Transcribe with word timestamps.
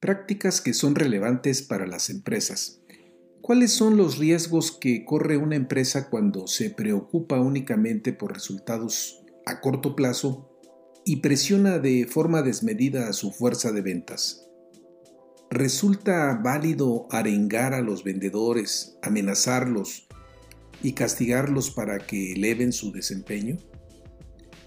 Prácticas 0.00 0.60
que 0.60 0.74
son 0.74 0.94
relevantes 0.94 1.62
para 1.62 1.84
las 1.84 2.08
empresas. 2.08 2.82
¿Cuáles 3.40 3.72
son 3.72 3.96
los 3.96 4.18
riesgos 4.18 4.70
que 4.70 5.04
corre 5.04 5.36
una 5.36 5.56
empresa 5.56 6.08
cuando 6.08 6.46
se 6.46 6.70
preocupa 6.70 7.40
únicamente 7.40 8.12
por 8.12 8.32
resultados 8.32 9.24
a 9.44 9.60
corto 9.60 9.96
plazo 9.96 10.56
y 11.04 11.16
presiona 11.16 11.80
de 11.80 12.06
forma 12.06 12.42
desmedida 12.42 13.08
a 13.08 13.12
su 13.12 13.32
fuerza 13.32 13.72
de 13.72 13.80
ventas? 13.80 14.48
¿Resulta 15.50 16.40
válido 16.44 17.08
arengar 17.10 17.74
a 17.74 17.80
los 17.80 18.04
vendedores, 18.04 18.98
amenazarlos 19.02 20.06
y 20.80 20.92
castigarlos 20.92 21.72
para 21.72 21.98
que 21.98 22.34
eleven 22.34 22.72
su 22.72 22.92
desempeño? 22.92 23.56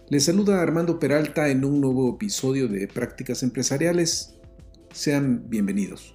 Les 0.09 0.25
saluda 0.25 0.61
Armando 0.61 0.99
Peralta 0.99 1.47
en 1.47 1.63
un 1.63 1.79
nuevo 1.79 2.15
episodio 2.15 2.67
de 2.67 2.89
Prácticas 2.89 3.43
Empresariales 3.43 4.35
sean 4.93 5.49
bienvenidos. 5.49 6.13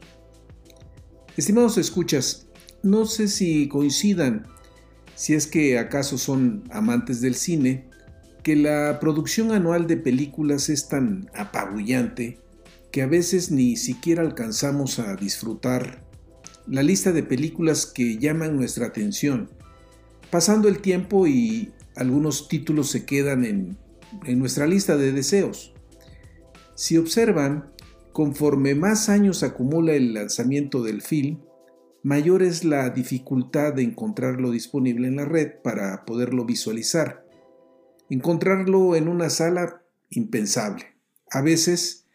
Estimados 1.37 1.79
escuchas, 1.79 2.49
no 2.83 3.05
sé 3.05 3.29
si 3.29 3.69
coincidan, 3.69 4.47
si 5.15 5.35
es 5.35 5.47
que 5.47 5.79
acaso 5.79 6.19
son 6.19 6.65
amantes 6.71 7.21
del 7.21 7.35
cine, 7.35 7.89
que 8.43 8.57
la 8.57 8.99
producción 9.01 9.53
anual 9.53 9.87
de 9.87 9.97
películas 9.97 10.69
es 10.69 10.89
tan 10.89 11.31
apabullante 11.35 12.41
que 12.93 13.03
a 13.03 13.07
veces 13.07 13.51
ni 13.51 13.77
siquiera 13.77 14.23
alcanzamos 14.23 14.99
a 14.99 15.17
disfrutar 15.17 16.05
la 16.67 16.83
lista 16.83 17.13
de 17.13 17.23
películas 17.23 17.87
que 17.87 18.19
llaman 18.19 18.57
nuestra 18.57 18.87
atención. 18.87 19.51
Pasando 20.31 20.69
el 20.69 20.81
tiempo 20.81 21.27
y 21.27 21.73
algunos 21.95 22.49
títulos 22.49 22.91
se 22.91 23.05
quedan 23.05 23.45
en, 23.45 23.79
en 24.25 24.39
nuestra 24.39 24.67
lista 24.67 24.97
de 24.97 25.13
deseos. 25.13 25.73
Si 26.75 26.97
observan, 26.97 27.71
Conforme 28.17 28.75
más 28.75 29.11
años 29.11 29.43
acumula 29.43 29.93
el 29.93 30.15
lanzamiento 30.15 30.83
del 30.83 31.03
film, 31.03 31.43
mayor 32.03 32.43
es 32.43 32.65
la 32.65 32.89
dificultad 32.89 33.75
de 33.75 33.83
encontrarlo 33.83 34.53
disponible 34.53 35.07
en 35.07 35.17
la 35.17 35.27
red 35.27 35.61
para 35.63 36.07
poderlo 36.07 36.47
visualizar. 36.47 37.27
Encontrarlo 38.09 38.97
en 38.97 39.09
una 39.09 39.29
sala, 39.29 39.83
impensable. 40.09 40.97
A 41.31 41.43
veces, 41.43 42.07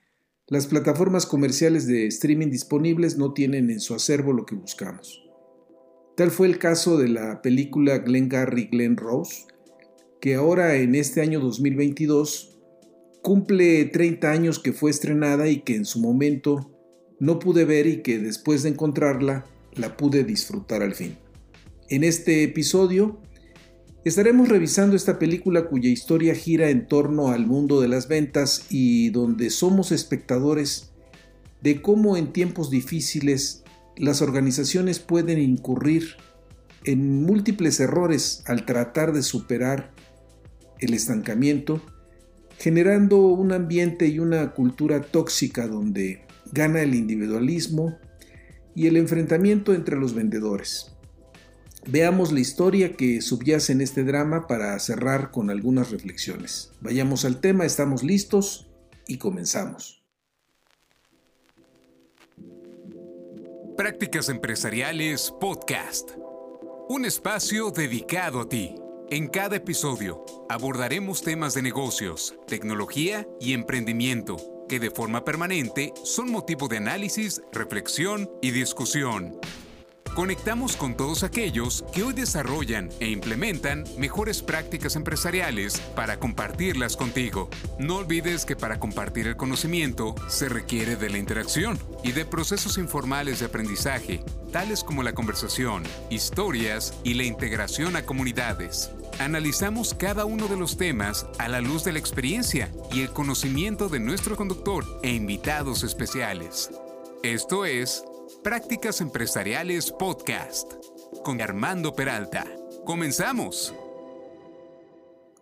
las 0.47 0.65
plataformas 0.65 1.27
comerciales 1.27 1.85
de 1.85 2.07
streaming 2.07 2.49
disponibles 2.49 3.19
no 3.19 3.33
tienen 3.33 3.69
en 3.69 3.79
su 3.79 3.93
acervo 3.93 4.33
lo 4.33 4.47
que 4.47 4.55
buscamos. 4.55 5.23
Tal 6.17 6.31
fue 6.31 6.47
el 6.47 6.57
caso 6.57 6.97
de 6.97 7.09
la 7.09 7.43
película 7.43 7.99
Glen 7.99 8.27
Gary 8.27 8.69
Glen 8.71 8.97
Rose, 8.97 9.45
que 10.19 10.33
ahora 10.33 10.77
en 10.77 10.95
este 10.95 11.21
año 11.21 11.39
2022 11.41 12.50
cumple 13.21 13.85
30 13.85 14.31
años 14.31 14.59
que 14.59 14.73
fue 14.73 14.91
estrenada 14.91 15.47
y 15.47 15.61
que 15.61 15.75
en 15.75 15.85
su 15.85 15.99
momento 15.99 16.71
no 17.19 17.39
pude 17.39 17.65
ver 17.65 17.87
y 17.87 18.01
que 18.01 18.17
después 18.17 18.63
de 18.63 18.69
encontrarla 18.69 19.45
la 19.73 19.95
pude 19.95 20.23
disfrutar 20.23 20.81
al 20.81 20.95
fin. 20.95 21.17
En 21.89 22.03
este 22.03 22.43
episodio 22.43 23.21
estaremos 24.03 24.49
revisando 24.49 24.95
esta 24.95 25.19
película 25.19 25.67
cuya 25.67 25.89
historia 25.89 26.33
gira 26.33 26.69
en 26.69 26.87
torno 26.87 27.29
al 27.29 27.45
mundo 27.45 27.79
de 27.79 27.87
las 27.87 28.07
ventas 28.07 28.65
y 28.69 29.09
donde 29.09 29.49
somos 29.49 29.91
espectadores 29.91 30.91
de 31.61 31.81
cómo 31.81 32.17
en 32.17 32.33
tiempos 32.33 32.71
difíciles 32.71 33.63
las 33.97 34.21
organizaciones 34.21 34.99
pueden 34.99 35.37
incurrir 35.37 36.15
en 36.85 37.23
múltiples 37.23 37.79
errores 37.79 38.41
al 38.47 38.65
tratar 38.65 39.13
de 39.13 39.21
superar 39.21 39.91
el 40.79 40.95
estancamiento 40.95 41.81
generando 42.61 43.17
un 43.17 43.53
ambiente 43.53 44.07
y 44.07 44.19
una 44.19 44.51
cultura 44.51 45.01
tóxica 45.01 45.67
donde 45.67 46.27
gana 46.51 46.83
el 46.83 46.93
individualismo 46.93 47.97
y 48.75 48.85
el 48.85 48.97
enfrentamiento 48.97 49.73
entre 49.73 49.97
los 49.97 50.13
vendedores. 50.13 50.95
Veamos 51.87 52.31
la 52.31 52.39
historia 52.39 52.93
que 52.93 53.21
subyace 53.21 53.71
en 53.71 53.81
este 53.81 54.03
drama 54.03 54.45
para 54.45 54.77
cerrar 54.77 55.31
con 55.31 55.49
algunas 55.49 55.89
reflexiones. 55.89 56.71
Vayamos 56.81 57.25
al 57.25 57.41
tema, 57.41 57.65
estamos 57.65 58.03
listos 58.03 58.69
y 59.07 59.17
comenzamos. 59.17 60.03
Prácticas 63.75 64.29
Empresariales 64.29 65.33
Podcast. 65.41 66.11
Un 66.89 67.05
espacio 67.05 67.71
dedicado 67.71 68.41
a 68.41 68.49
ti. 68.49 68.80
En 69.11 69.27
cada 69.27 69.57
episodio 69.57 70.23
abordaremos 70.47 71.21
temas 71.21 71.53
de 71.53 71.61
negocios, 71.61 72.33
tecnología 72.47 73.27
y 73.41 73.51
emprendimiento 73.51 74.37
que 74.69 74.79
de 74.79 74.89
forma 74.89 75.25
permanente 75.25 75.91
son 76.05 76.31
motivo 76.31 76.69
de 76.69 76.77
análisis, 76.77 77.41
reflexión 77.51 78.31
y 78.41 78.51
discusión. 78.51 79.37
Conectamos 80.15 80.75
con 80.75 80.97
todos 80.97 81.23
aquellos 81.23 81.85
que 81.93 82.03
hoy 82.03 82.13
desarrollan 82.13 82.89
e 82.99 83.07
implementan 83.07 83.85
mejores 83.97 84.41
prácticas 84.41 84.97
empresariales 84.97 85.79
para 85.95 86.19
compartirlas 86.19 86.97
contigo. 86.97 87.49
No 87.79 87.95
olvides 87.95 88.45
que 88.45 88.57
para 88.57 88.77
compartir 88.77 89.27
el 89.27 89.37
conocimiento 89.37 90.13
se 90.27 90.49
requiere 90.49 90.97
de 90.97 91.09
la 91.09 91.17
interacción 91.17 91.79
y 92.03 92.11
de 92.11 92.25
procesos 92.25 92.77
informales 92.77 93.39
de 93.39 93.45
aprendizaje, 93.45 94.21
tales 94.51 94.83
como 94.83 95.01
la 95.01 95.13
conversación, 95.13 95.83
historias 96.09 96.93
y 97.05 97.13
la 97.13 97.23
integración 97.23 97.95
a 97.95 98.05
comunidades. 98.05 98.91
Analizamos 99.19 99.93
cada 99.93 100.25
uno 100.25 100.49
de 100.49 100.57
los 100.57 100.75
temas 100.75 101.25
a 101.37 101.47
la 101.47 101.61
luz 101.61 101.85
de 101.85 101.93
la 101.93 101.99
experiencia 101.99 102.69
y 102.91 103.01
el 103.01 103.11
conocimiento 103.11 103.87
de 103.87 104.01
nuestro 104.01 104.35
conductor 104.35 104.83
e 105.03 105.13
invitados 105.13 105.83
especiales. 105.83 106.69
Esto 107.23 107.65
es 107.65 108.03
Prácticas 108.43 109.01
Empresariales 109.01 109.91
Podcast 109.91 110.73
con 111.23 111.41
Armando 111.41 111.93
Peralta. 111.93 112.47
Comenzamos. 112.85 113.71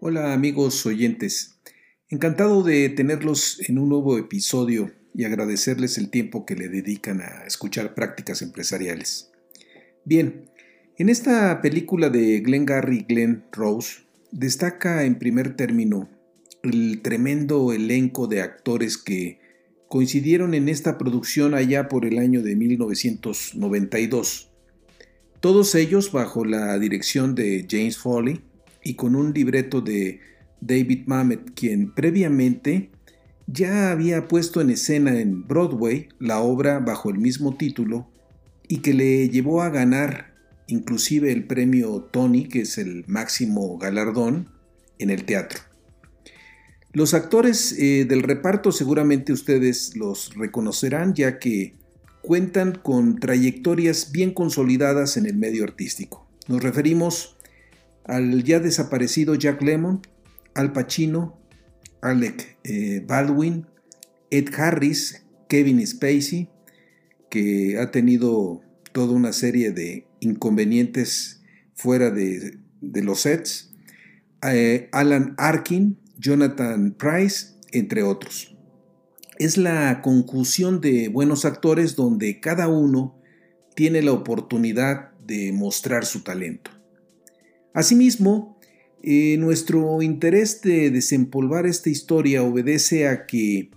Hola 0.01 0.33
amigos 0.33 0.85
oyentes, 0.85 1.61
encantado 2.09 2.61
de 2.61 2.89
tenerlos 2.89 3.61
en 3.69 3.79
un 3.79 3.87
nuevo 3.87 4.17
episodio 4.17 4.91
y 5.15 5.23
agradecerles 5.23 5.97
el 5.97 6.09
tiempo 6.09 6.45
que 6.45 6.55
le 6.55 6.67
dedican 6.67 7.21
a 7.21 7.45
escuchar 7.47 7.95
prácticas 7.95 8.41
empresariales. 8.41 9.31
Bien, 10.03 10.49
en 10.97 11.07
esta 11.07 11.61
película 11.61 12.09
de 12.09 12.41
Glenn 12.41 12.65
Gary 12.65 13.05
Glenn 13.07 13.45
Rose 13.53 14.01
destaca 14.31 15.05
en 15.05 15.17
primer 15.17 15.55
término 15.55 16.09
el 16.63 17.01
tremendo 17.01 17.71
elenco 17.71 18.27
de 18.27 18.41
actores 18.41 18.97
que 18.97 19.39
coincidieron 19.89 20.53
en 20.53 20.69
esta 20.69 20.97
producción 20.97 21.53
allá 21.55 21.89
por 21.89 22.05
el 22.05 22.19
año 22.19 22.41
de 22.43 22.55
1992. 22.55 24.51
Todos 25.41 25.75
ellos 25.75 26.11
bajo 26.11 26.45
la 26.45 26.77
dirección 26.77 27.33
de 27.33 27.65
James 27.69 27.97
Foley 27.97 28.41
y 28.83 28.93
con 28.93 29.15
un 29.15 29.33
libreto 29.33 29.81
de 29.81 30.21
David 30.61 31.07
Mamet, 31.07 31.53
quien 31.55 31.91
previamente 31.91 32.91
ya 33.47 33.91
había 33.91 34.27
puesto 34.27 34.61
en 34.61 34.69
escena 34.69 35.19
en 35.19 35.47
Broadway 35.47 36.09
la 36.19 36.39
obra 36.39 36.79
bajo 36.79 37.09
el 37.09 37.17
mismo 37.17 37.57
título 37.57 38.07
y 38.67 38.77
que 38.77 38.93
le 38.93 39.27
llevó 39.29 39.63
a 39.63 39.69
ganar 39.69 40.35
inclusive 40.67 41.31
el 41.31 41.47
premio 41.47 42.07
Tony, 42.11 42.47
que 42.47 42.61
es 42.61 42.77
el 42.77 43.05
máximo 43.07 43.79
galardón 43.79 44.49
en 44.99 45.09
el 45.09 45.25
teatro. 45.25 45.68
Los 46.91 47.13
actores 47.13 47.71
eh, 47.77 48.05
del 48.05 48.23
reparto 48.23 48.71
seguramente 48.71 49.31
ustedes 49.31 49.95
los 49.95 50.33
reconocerán 50.35 51.13
ya 51.13 51.37
que 51.37 51.75
cuentan 52.21 52.79
con 52.81 53.19
trayectorias 53.19 54.11
bien 54.11 54.33
consolidadas 54.33 55.15
en 55.15 55.27
el 55.27 55.35
medio 55.35 55.63
artístico. 55.63 56.27
Nos 56.47 56.63
referimos 56.63 57.37
al 58.05 58.43
ya 58.43 58.59
desaparecido 58.59 59.35
Jack 59.35 59.61
Lemmon, 59.61 60.01
Al 60.55 60.73
Pacino, 60.73 61.39
Alec 62.01 62.57
eh, 62.63 63.03
Baldwin, 63.05 63.67
Ed 64.31 64.53
Harris, 64.57 65.23
Kevin 65.47 65.85
Spacey, 65.85 66.49
que 67.29 67.77
ha 67.79 67.91
tenido 67.91 68.61
toda 68.91 69.13
una 69.13 69.31
serie 69.31 69.71
de 69.71 70.07
inconvenientes 70.21 71.41
fuera 71.75 72.09
de, 72.09 72.57
los 72.81 73.21
sets, 73.21 73.73
eh, 74.41 74.89
Alan 74.91 75.35
Arkin, 75.37 75.97
Jonathan 76.19 76.91
Price, 76.91 77.53
entre 77.71 78.03
otros. 78.03 78.55
Es 79.37 79.57
la 79.57 80.01
conjunción 80.01 80.81
de 80.81 81.07
buenos 81.07 81.45
actores 81.45 81.95
donde 81.95 82.41
cada 82.41 82.67
uno 82.67 83.15
tiene 83.73 84.01
la 84.01 84.11
oportunidad 84.11 85.11
de 85.25 85.53
mostrar 85.53 86.05
su 86.05 86.21
talento. 86.21 86.71
Asimismo, 87.73 88.59
eh, 89.01 89.37
nuestro 89.37 90.01
interés 90.01 90.61
de 90.61 90.91
desempolvar 90.91 91.65
esta 91.65 91.89
historia 91.89 92.43
obedece 92.43 93.07
a 93.07 93.25
que 93.25 93.69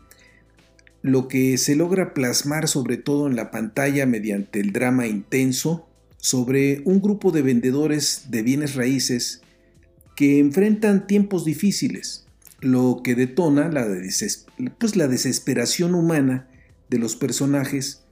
lo 1.01 1.29
que 1.29 1.59
se 1.59 1.77
logra 1.77 2.13
plasmar 2.13 2.67
sobre 2.67 2.97
todo 2.97 3.29
en 3.29 3.37
la 3.37 3.53
pantalla 3.53 4.05
mediante 4.05 4.59
el 4.59 4.73
drama 4.73 5.07
intenso 5.07 5.89
sobre 6.17 6.83
un 6.85 7.01
grupo 7.01 7.31
de 7.31 7.43
vendedores 7.43 8.27
de 8.31 8.43
bienes 8.43 8.75
raíces 8.75 9.43
que 10.17 10.41
enfrentan 10.41 11.07
tiempos 11.07 11.45
difíciles, 11.45 12.27
lo 12.63 13.03
que 13.05 13.15
detona 13.15 13.69
la, 13.69 13.87
pues, 14.79 14.97
la 14.97 15.09
desesperación 15.09 15.95
humana 15.95 16.49
de 16.89 16.99
los 16.99 17.17
personajes 17.17 18.03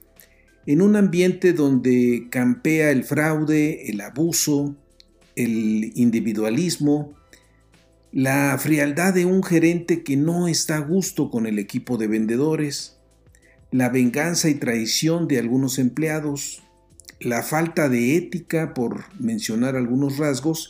en 0.65 0.81
un 0.81 0.95
ambiente 0.95 1.53
donde 1.53 2.27
campea 2.29 2.91
el 2.91 3.03
fraude, 3.03 3.89
el 3.89 4.01
abuso, 4.01 4.75
el 5.35 5.91
individualismo, 5.95 7.13
la 8.11 8.57
frialdad 8.59 9.13
de 9.13 9.25
un 9.25 9.41
gerente 9.41 10.03
que 10.03 10.17
no 10.17 10.47
está 10.47 10.77
a 10.77 10.81
gusto 10.81 11.31
con 11.31 11.47
el 11.47 11.57
equipo 11.57 11.97
de 11.97 12.07
vendedores, 12.07 12.97
la 13.71 13.89
venganza 13.89 14.49
y 14.49 14.55
traición 14.55 15.27
de 15.27 15.39
algunos 15.39 15.79
empleados, 15.79 16.61
la 17.19 17.41
falta 17.41 17.87
de 17.87 18.17
ética, 18.17 18.73
por 18.73 19.05
mencionar 19.19 19.75
algunos 19.75 20.17
rasgos, 20.17 20.69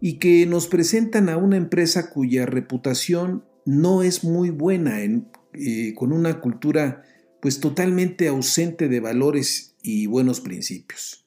y 0.00 0.18
que 0.18 0.46
nos 0.46 0.68
presentan 0.68 1.28
a 1.28 1.36
una 1.36 1.56
empresa 1.56 2.10
cuya 2.10 2.46
reputación 2.46 3.44
no 3.64 4.02
es 4.02 4.24
muy 4.24 4.50
buena, 4.50 5.00
eh, 5.02 5.94
con 5.94 6.12
una 6.12 6.40
cultura 6.40 7.02
pues 7.40 7.60
totalmente 7.60 8.28
ausente 8.28 8.88
de 8.88 9.00
valores 9.00 9.76
y 9.82 10.06
buenos 10.06 10.40
principios. 10.40 11.26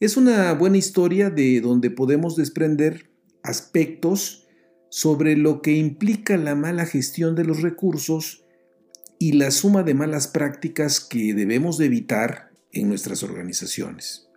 Es 0.00 0.16
una 0.16 0.52
buena 0.54 0.78
historia 0.78 1.30
de 1.30 1.60
donde 1.60 1.90
podemos 1.90 2.36
desprender 2.36 3.10
aspectos 3.42 4.46
sobre 4.88 5.36
lo 5.36 5.62
que 5.62 5.72
implica 5.72 6.36
la 6.36 6.54
mala 6.54 6.86
gestión 6.86 7.34
de 7.34 7.44
los 7.44 7.62
recursos 7.62 8.44
y 9.18 9.32
la 9.32 9.50
suma 9.50 9.84
de 9.84 9.94
malas 9.94 10.26
prácticas 10.28 11.00
que 11.00 11.34
debemos 11.34 11.78
de 11.78 11.86
evitar 11.86 12.50
en 12.72 12.88
nuestras 12.88 13.22
organizaciones. 13.22 14.28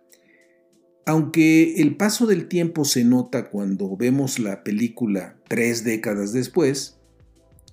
Aunque 1.08 1.80
el 1.80 1.96
paso 1.96 2.26
del 2.26 2.48
tiempo 2.48 2.84
se 2.84 3.04
nota 3.04 3.48
cuando 3.48 3.96
vemos 3.96 4.40
la 4.40 4.64
película 4.64 5.36
tres 5.46 5.84
décadas 5.84 6.32
después, 6.32 6.96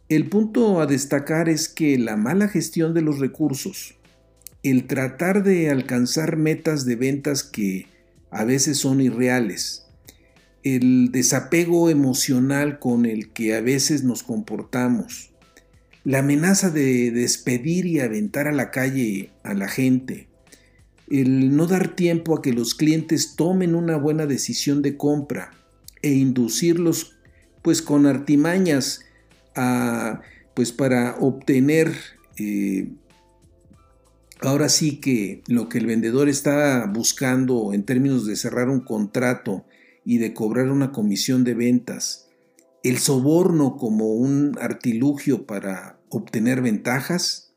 el 0.07 0.29
punto 0.29 0.79
a 0.79 0.85
destacar 0.85 1.49
es 1.49 1.67
que 1.67 1.97
la 1.97 2.15
mala 2.15 2.47
gestión 2.47 2.93
de 2.93 3.01
los 3.01 3.17
recursos, 3.17 3.95
el 4.61 4.85
tratar 4.85 5.41
de 5.41 5.71
alcanzar 5.71 6.37
metas 6.37 6.85
de 6.85 6.95
ventas 6.95 7.41
que 7.41 7.87
a 8.29 8.45
veces 8.45 8.77
son 8.77 9.01
irreales, 9.01 9.87
el 10.61 11.11
desapego 11.11 11.89
emocional 11.89 12.77
con 12.77 13.07
el 13.07 13.31
que 13.33 13.55
a 13.55 13.61
veces 13.61 14.03
nos 14.03 14.21
comportamos, 14.21 15.31
la 16.03 16.19
amenaza 16.19 16.69
de 16.69 17.09
despedir 17.09 17.87
y 17.87 17.99
aventar 17.99 18.47
a 18.47 18.51
la 18.51 18.69
calle 18.69 19.31
a 19.41 19.55
la 19.55 19.67
gente, 19.67 20.27
el 21.21 21.55
no 21.55 21.67
dar 21.67 21.95
tiempo 21.95 22.35
a 22.35 22.41
que 22.41 22.53
los 22.53 22.73
clientes 22.73 23.35
tomen 23.35 23.75
una 23.75 23.97
buena 23.97 24.25
decisión 24.25 24.81
de 24.81 24.97
compra 24.97 25.51
e 26.01 26.11
inducirlos 26.11 27.13
pues 27.61 27.81
con 27.81 28.07
artimañas 28.07 29.05
pues 30.55 30.71
para 30.71 31.15
obtener 31.19 31.93
eh, 32.37 32.89
ahora 34.41 34.69
sí 34.69 34.99
que 34.99 35.43
lo 35.47 35.69
que 35.69 35.77
el 35.77 35.85
vendedor 35.85 36.29
está 36.29 36.85
buscando 36.87 37.73
en 37.73 37.83
términos 37.83 38.25
de 38.25 38.35
cerrar 38.35 38.69
un 38.69 38.81
contrato 38.81 39.65
y 40.05 40.17
de 40.17 40.33
cobrar 40.33 40.69
una 40.69 40.91
comisión 40.91 41.43
de 41.43 41.53
ventas, 41.53 42.27
el 42.83 42.97
soborno 42.97 43.77
como 43.77 44.13
un 44.13 44.57
artilugio 44.59 45.45
para 45.45 45.99
obtener 46.09 46.61
ventajas, 46.61 47.52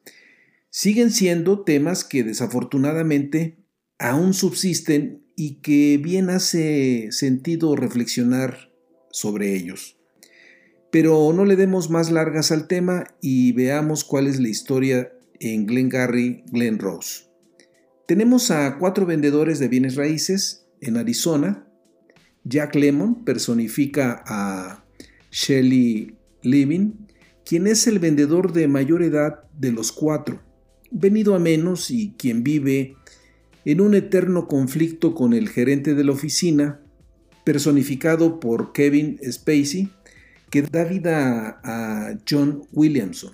siguen 0.76 1.10
siendo 1.10 1.64
temas 1.64 2.04
que 2.04 2.22
desafortunadamente 2.22 3.64
aún 3.98 4.34
subsisten 4.34 5.24
y 5.34 5.62
que 5.62 5.96
bien 5.96 6.28
hace 6.28 7.08
sentido 7.12 7.76
reflexionar 7.76 8.74
sobre 9.10 9.56
ellos. 9.56 9.96
Pero 10.92 11.32
no 11.32 11.46
le 11.46 11.56
demos 11.56 11.88
más 11.88 12.10
largas 12.10 12.52
al 12.52 12.68
tema 12.68 13.04
y 13.22 13.52
veamos 13.52 14.04
cuál 14.04 14.26
es 14.26 14.38
la 14.38 14.50
historia 14.50 15.10
en 15.40 15.64
Glengarry, 15.64 16.44
Glen 16.52 16.78
Rose. 16.78 17.24
Tenemos 18.06 18.50
a 18.50 18.76
cuatro 18.76 19.06
vendedores 19.06 19.58
de 19.58 19.68
bienes 19.68 19.96
raíces 19.96 20.66
en 20.82 20.98
Arizona. 20.98 21.66
Jack 22.44 22.74
Lemon 22.74 23.24
personifica 23.24 24.22
a 24.26 24.84
Shelley 25.30 26.18
Living, 26.42 27.06
quien 27.46 27.66
es 27.66 27.86
el 27.86 27.98
vendedor 27.98 28.52
de 28.52 28.68
mayor 28.68 29.02
edad 29.02 29.44
de 29.58 29.72
los 29.72 29.90
cuatro, 29.90 30.42
venido 30.90 31.34
a 31.34 31.38
menos 31.38 31.90
y 31.90 32.14
quien 32.16 32.42
vive 32.42 32.96
en 33.64 33.80
un 33.80 33.94
eterno 33.94 34.46
conflicto 34.46 35.14
con 35.14 35.34
el 35.34 35.48
gerente 35.48 35.94
de 35.94 36.04
la 36.04 36.12
oficina, 36.12 36.80
personificado 37.44 38.40
por 38.40 38.72
Kevin 38.72 39.18
Spacey, 39.28 39.90
que 40.50 40.62
da 40.62 40.84
vida 40.84 41.60
a 41.64 42.16
John 42.28 42.62
Williamson, 42.72 43.32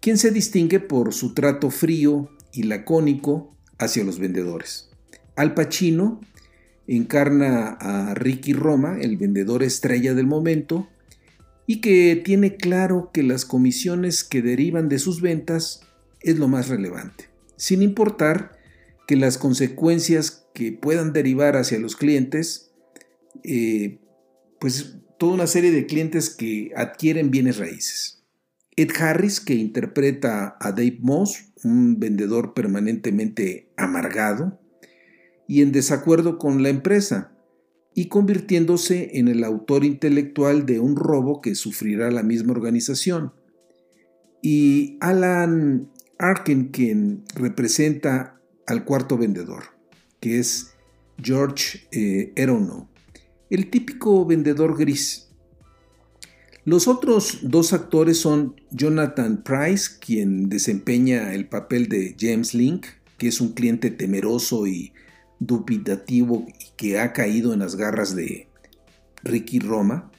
quien 0.00 0.18
se 0.18 0.30
distingue 0.30 0.80
por 0.80 1.12
su 1.12 1.34
trato 1.34 1.70
frío 1.70 2.30
y 2.52 2.64
lacónico 2.64 3.56
hacia 3.78 4.04
los 4.04 4.18
vendedores. 4.18 4.90
Al 5.34 5.54
Pacino 5.54 6.20
encarna 6.86 7.76
a 7.80 8.14
Ricky 8.14 8.52
Roma, 8.52 8.98
el 9.00 9.16
vendedor 9.16 9.62
estrella 9.62 10.14
del 10.14 10.26
momento, 10.26 10.88
y 11.66 11.80
que 11.80 12.20
tiene 12.24 12.56
claro 12.56 13.10
que 13.12 13.22
las 13.22 13.44
comisiones 13.44 14.24
que 14.24 14.42
derivan 14.42 14.88
de 14.88 14.98
sus 14.98 15.20
ventas 15.20 15.80
es 16.22 16.38
lo 16.38 16.48
más 16.48 16.68
relevante, 16.68 17.28
sin 17.56 17.82
importar 17.82 18.58
que 19.06 19.16
las 19.16 19.38
consecuencias 19.38 20.46
que 20.54 20.72
puedan 20.72 21.12
derivar 21.12 21.56
hacia 21.56 21.78
los 21.78 21.96
clientes, 21.96 22.72
eh, 23.44 24.00
pues 24.60 24.96
toda 25.18 25.34
una 25.34 25.46
serie 25.46 25.72
de 25.72 25.86
clientes 25.86 26.30
que 26.30 26.72
adquieren 26.76 27.30
bienes 27.30 27.58
raíces. 27.58 28.24
Ed 28.76 28.90
Harris, 28.98 29.40
que 29.40 29.54
interpreta 29.54 30.56
a 30.60 30.72
Dave 30.72 30.98
Moss, 31.00 31.52
un 31.62 31.98
vendedor 32.00 32.54
permanentemente 32.54 33.70
amargado 33.76 34.60
y 35.46 35.62
en 35.62 35.72
desacuerdo 35.72 36.38
con 36.38 36.62
la 36.62 36.70
empresa, 36.70 37.32
y 37.94 38.08
convirtiéndose 38.08 39.18
en 39.18 39.28
el 39.28 39.44
autor 39.44 39.84
intelectual 39.84 40.64
de 40.66 40.80
un 40.80 40.96
robo 40.96 41.40
que 41.40 41.54
sufrirá 41.54 42.10
la 42.10 42.22
misma 42.22 42.52
organización. 42.52 43.32
Y 44.40 44.96
Alan 45.00 45.90
Arkin, 46.22 46.68
quien 46.68 47.24
representa 47.34 48.40
al 48.68 48.84
cuarto 48.84 49.18
vendedor, 49.18 49.64
que 50.20 50.38
es 50.38 50.74
George 51.20 51.88
eh, 51.90 52.32
el 53.50 53.70
típico 53.70 54.24
vendedor 54.24 54.78
gris. 54.78 55.30
Los 56.64 56.86
otros 56.86 57.40
dos 57.42 57.72
actores 57.72 58.18
son 58.18 58.54
Jonathan 58.70 59.42
Price, 59.42 59.98
quien 60.00 60.48
desempeña 60.48 61.34
el 61.34 61.48
papel 61.48 61.88
de 61.88 62.14
James 62.18 62.54
Link, 62.54 62.86
que 63.18 63.26
es 63.26 63.40
un 63.40 63.52
cliente 63.52 63.90
temeroso 63.90 64.68
y 64.68 64.92
dubitativo 65.40 66.46
y 66.46 66.76
que 66.76 67.00
ha 67.00 67.12
caído 67.12 67.52
en 67.52 67.58
las 67.58 67.74
garras 67.74 68.14
de 68.14 68.46
Ricky 69.24 69.58
Roma, 69.58 70.12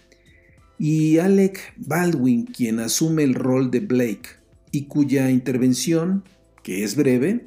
y 0.77 1.19
Alec 1.19 1.75
Baldwin, 1.77 2.45
quien 2.45 2.81
asume 2.81 3.23
el 3.23 3.35
rol 3.35 3.71
de 3.71 3.79
Blake 3.79 4.42
y 4.73 4.87
cuya 4.87 5.29
intervención, 5.29 6.23
que 6.63 6.83
es 6.83 6.95
breve, 6.95 7.45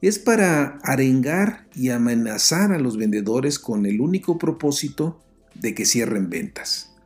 es 0.00 0.18
para 0.18 0.78
arengar 0.82 1.68
y 1.74 1.90
amenazar 1.90 2.72
a 2.72 2.78
los 2.78 2.96
vendedores 2.96 3.58
con 3.58 3.84
el 3.84 4.00
único 4.00 4.38
propósito 4.38 5.22
de 5.54 5.74
que 5.74 5.84
cierren 5.84 6.30
ventas. 6.30 6.96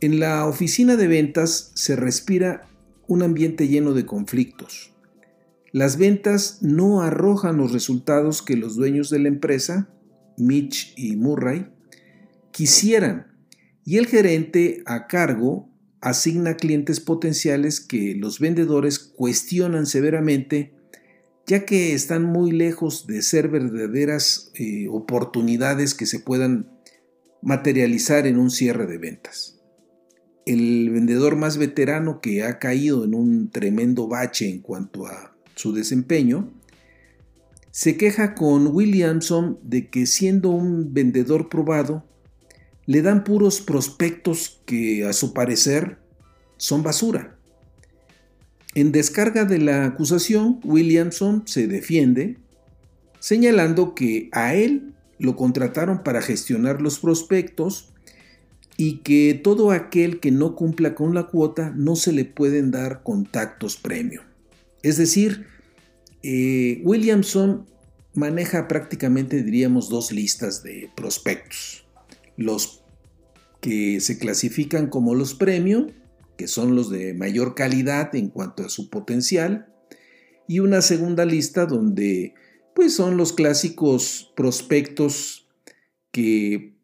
En 0.00 0.20
la 0.20 0.46
oficina 0.46 0.94
de 0.94 1.08
ventas 1.08 1.72
se 1.74 1.96
respira 1.96 2.68
un 3.08 3.24
ambiente 3.24 3.66
lleno 3.66 3.94
de 3.94 4.06
conflictos. 4.06 4.92
Las 5.72 5.96
ventas 5.96 6.58
no 6.62 7.02
arrojan 7.02 7.56
los 7.56 7.72
resultados 7.72 8.42
que 8.42 8.56
los 8.56 8.76
dueños 8.76 9.10
de 9.10 9.18
la 9.18 9.28
empresa, 9.28 9.90
Mitch 10.36 10.94
y 10.96 11.16
Murray, 11.16 11.66
quisieran 12.52 13.26
y 13.84 13.96
el 13.96 14.06
gerente 14.06 14.84
a 14.86 15.08
cargo 15.08 15.68
asigna 16.00 16.56
clientes 16.56 17.00
potenciales 17.00 17.80
que 17.80 18.14
los 18.14 18.40
vendedores 18.40 18.98
cuestionan 18.98 19.86
severamente 19.86 20.76
ya 21.46 21.64
que 21.64 21.94
están 21.94 22.24
muy 22.24 22.50
lejos 22.50 23.06
de 23.06 23.22
ser 23.22 23.48
verdaderas 23.48 24.50
eh, 24.54 24.88
oportunidades 24.90 25.94
que 25.94 26.06
se 26.06 26.18
puedan 26.18 26.68
materializar 27.40 28.26
en 28.26 28.38
un 28.38 28.50
cierre 28.50 28.86
de 28.86 28.98
ventas. 28.98 29.60
El 30.44 30.90
vendedor 30.90 31.36
más 31.36 31.56
veterano 31.56 32.20
que 32.20 32.42
ha 32.42 32.58
caído 32.58 33.04
en 33.04 33.14
un 33.14 33.50
tremendo 33.50 34.08
bache 34.08 34.48
en 34.48 34.60
cuanto 34.60 35.06
a 35.06 35.36
su 35.54 35.72
desempeño, 35.72 36.52
se 37.70 37.96
queja 37.96 38.34
con 38.34 38.68
Williamson 38.68 39.58
de 39.62 39.88
que 39.88 40.06
siendo 40.06 40.50
un 40.50 40.94
vendedor 40.94 41.48
probado, 41.48 42.04
le 42.86 43.02
dan 43.02 43.24
puros 43.24 43.60
prospectos 43.60 44.60
que 44.64 45.04
a 45.04 45.12
su 45.12 45.32
parecer 45.32 45.98
son 46.56 46.82
basura. 46.82 47.36
En 48.74 48.92
descarga 48.92 49.44
de 49.44 49.58
la 49.58 49.86
acusación, 49.86 50.60
Williamson 50.64 51.42
se 51.46 51.66
defiende 51.66 52.38
señalando 53.20 53.94
que 53.94 54.28
a 54.32 54.54
él 54.54 54.94
lo 55.18 55.34
contrataron 55.34 56.02
para 56.02 56.22
gestionar 56.22 56.80
los 56.80 56.98
prospectos 56.98 57.92
y 58.76 58.98
que 58.98 59.40
todo 59.42 59.70
aquel 59.70 60.20
que 60.20 60.30
no 60.30 60.54
cumpla 60.54 60.94
con 60.94 61.14
la 61.14 61.24
cuota 61.24 61.72
no 61.74 61.96
se 61.96 62.12
le 62.12 62.24
pueden 62.24 62.70
dar 62.70 63.02
contactos 63.02 63.76
premio. 63.76 64.22
Es 64.82 64.98
decir, 64.98 65.46
eh, 66.22 66.82
Williamson 66.84 67.66
maneja 68.14 68.68
prácticamente, 68.68 69.42
diríamos, 69.42 69.88
dos 69.88 70.12
listas 70.12 70.62
de 70.62 70.90
prospectos. 70.94 71.85
Los 72.36 72.84
que 73.60 74.00
se 74.00 74.18
clasifican 74.18 74.88
como 74.88 75.14
los 75.14 75.34
premium, 75.34 75.88
que 76.36 76.48
son 76.48 76.76
los 76.76 76.90
de 76.90 77.14
mayor 77.14 77.54
calidad 77.54 78.14
en 78.14 78.28
cuanto 78.28 78.64
a 78.64 78.68
su 78.68 78.90
potencial, 78.90 79.72
y 80.46 80.60
una 80.60 80.82
segunda 80.82 81.24
lista 81.24 81.66
donde 81.66 82.34
pues 82.74 82.94
son 82.94 83.16
los 83.16 83.32
clásicos 83.32 84.32
prospectos 84.36 85.48
que 86.12 86.76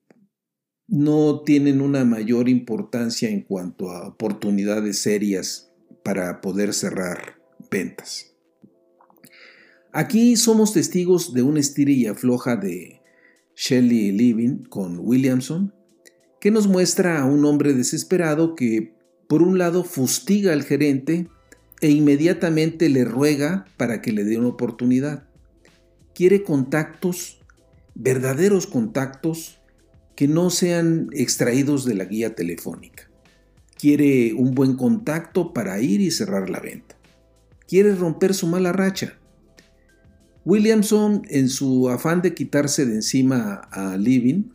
no 0.88 1.42
tienen 1.42 1.80
una 1.80 2.04
mayor 2.04 2.48
importancia 2.48 3.28
en 3.28 3.42
cuanto 3.42 3.90
a 3.90 4.08
oportunidades 4.08 4.98
serias 5.00 5.70
para 6.02 6.40
poder 6.40 6.74
cerrar 6.74 7.38
ventas. 7.70 8.34
Aquí 9.92 10.36
somos 10.36 10.72
testigos 10.72 11.34
de 11.34 11.42
un 11.42 11.58
estira 11.58 11.92
y 11.92 12.06
afloja 12.06 12.56
de 12.56 13.01
Shelley 13.64 14.10
Living 14.10 14.64
con 14.64 14.98
Williamson, 14.98 15.72
que 16.40 16.50
nos 16.50 16.66
muestra 16.66 17.20
a 17.20 17.26
un 17.26 17.44
hombre 17.44 17.74
desesperado 17.74 18.56
que, 18.56 18.96
por 19.28 19.40
un 19.40 19.56
lado, 19.56 19.84
fustiga 19.84 20.52
al 20.52 20.64
gerente 20.64 21.28
e 21.80 21.90
inmediatamente 21.90 22.88
le 22.88 23.04
ruega 23.04 23.66
para 23.76 24.02
que 24.02 24.10
le 24.10 24.24
dé 24.24 24.36
una 24.36 24.48
oportunidad. 24.48 25.28
Quiere 26.12 26.42
contactos, 26.42 27.40
verdaderos 27.94 28.66
contactos, 28.66 29.60
que 30.16 30.26
no 30.26 30.50
sean 30.50 31.10
extraídos 31.12 31.84
de 31.84 31.94
la 31.94 32.06
guía 32.06 32.34
telefónica. 32.34 33.08
Quiere 33.78 34.34
un 34.34 34.56
buen 34.56 34.74
contacto 34.74 35.52
para 35.52 35.80
ir 35.80 36.00
y 36.00 36.10
cerrar 36.10 36.50
la 36.50 36.58
venta. 36.58 36.96
Quiere 37.68 37.94
romper 37.94 38.34
su 38.34 38.48
mala 38.48 38.72
racha. 38.72 39.20
Williamson, 40.44 41.22
en 41.28 41.48
su 41.48 41.88
afán 41.88 42.22
de 42.22 42.34
quitarse 42.34 42.84
de 42.84 42.94
encima 42.94 43.54
a 43.70 43.96
Living, 43.96 44.50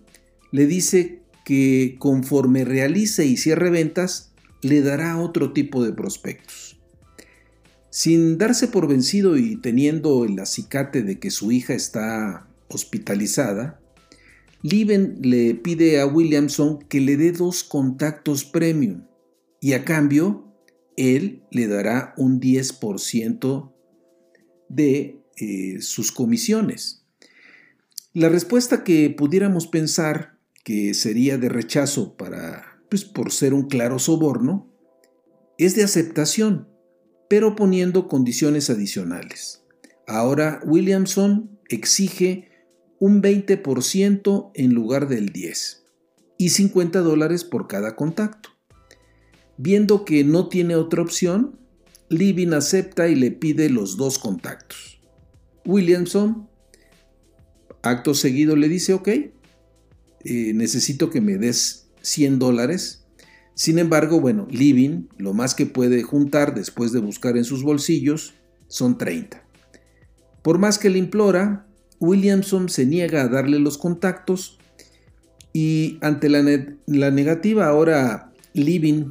le 0.52 0.66
dice 0.66 1.22
que 1.46 1.96
conforme 2.00 2.66
realice 2.66 3.26
y 3.26 3.38
cierre 3.38 3.70
ventas, 3.70 4.34
le 4.62 4.82
dará 4.82 5.18
otro 5.18 5.54
tipo 5.54 5.84
de 5.84 5.94
prospectos. 5.94 6.80
Sin 7.90 8.38
darse 8.38 8.68
por 8.68 8.88
vencido 8.88 9.38
y 9.38 9.56
teniendo 9.56 10.26
el 10.26 10.40
acicate 10.40 11.04
de 11.04 11.20
que 11.20 11.32
su 11.32 11.52
hija 11.52 11.74
está 11.74 12.48
hospitalizada, 12.68 13.80
Liven 14.62 15.20
le 15.22 15.56
pide 15.56 16.02
a 16.02 16.06
Williamson 16.06 16.80
que 16.90 17.00
le 17.00 17.16
dé 17.16 17.32
dos 17.32 17.64
contactos 17.64 18.44
premium 18.44 19.04
y 19.62 19.74
a 19.74 19.86
cambio 19.86 20.48
él 20.98 21.44
le 21.52 21.68
dará 21.68 22.14
un 22.18 22.42
10% 22.42 23.72
de 24.70 25.22
eh, 25.38 25.82
sus 25.82 26.12
comisiones. 26.12 27.04
La 28.14 28.30
respuesta 28.30 28.84
que 28.84 29.10
pudiéramos 29.10 29.68
pensar 29.68 30.38
que 30.64 30.94
sería 30.94 31.38
de 31.38 31.50
rechazo 31.50 32.18
para, 32.18 32.80
pues, 32.90 33.06
por 33.06 33.32
ser 33.32 33.54
un 33.54 33.68
claro 33.68 34.00
soborno, 34.00 34.72
es 35.58 35.76
de 35.76 35.84
aceptación 35.84 36.68
pero 37.28 37.56
poniendo 37.56 38.08
condiciones 38.08 38.70
adicionales. 38.70 39.64
Ahora 40.08 40.62
Williamson 40.66 41.60
exige 41.70 42.50
un 43.00 43.22
20% 43.22 44.52
en 44.54 44.74
lugar 44.74 45.08
del 45.08 45.30
10 45.30 45.86
y 46.38 46.50
50 46.50 47.00
dólares 47.02 47.44
por 47.44 47.68
cada 47.68 47.96
contacto. 47.96 48.50
Viendo 49.58 50.06
que 50.06 50.24
no 50.24 50.48
tiene 50.48 50.76
otra 50.76 51.02
opción, 51.02 51.60
Living 52.10 52.54
acepta 52.54 53.10
y 53.10 53.16
le 53.16 53.32
pide 53.32 53.70
los 53.70 53.98
dos 53.98 54.18
contactos. 54.18 54.97
Williamson, 55.68 56.48
acto 57.84 58.16
seguido, 58.16 58.56
le 58.56 58.68
dice, 58.68 58.94
ok, 58.94 59.08
eh, 59.08 59.32
necesito 60.56 61.12
que 61.12 61.22
me 61.22 61.38
des 61.38 61.90
100 62.02 62.40
dólares 62.40 63.08
sin 63.58 63.80
embargo, 63.80 64.22
bueno, 64.22 64.46
Living 64.52 65.08
lo 65.18 65.34
más 65.34 65.56
que 65.56 65.66
puede 65.66 66.04
juntar 66.04 66.54
después 66.54 66.92
de 66.92 67.00
buscar 67.00 67.38
en 67.38 67.44
sus 67.44 67.64
bolsillos 67.64 68.36
son 68.68 69.00
30. 69.00 69.44
Por 70.44 70.60
más 70.60 70.78
que 70.78 70.92
le 70.92 71.00
implora, 71.00 71.66
Williamson 72.00 72.70
se 72.70 72.86
niega 72.86 73.24
a 73.24 73.28
darle 73.28 73.58
los 73.58 73.80
contactos 73.80 74.60
y 75.54 75.98
ante 76.02 76.30
la, 76.30 76.44
la 76.86 77.10
negativa 77.10 77.66
ahora 77.66 78.32
Living 78.54 79.10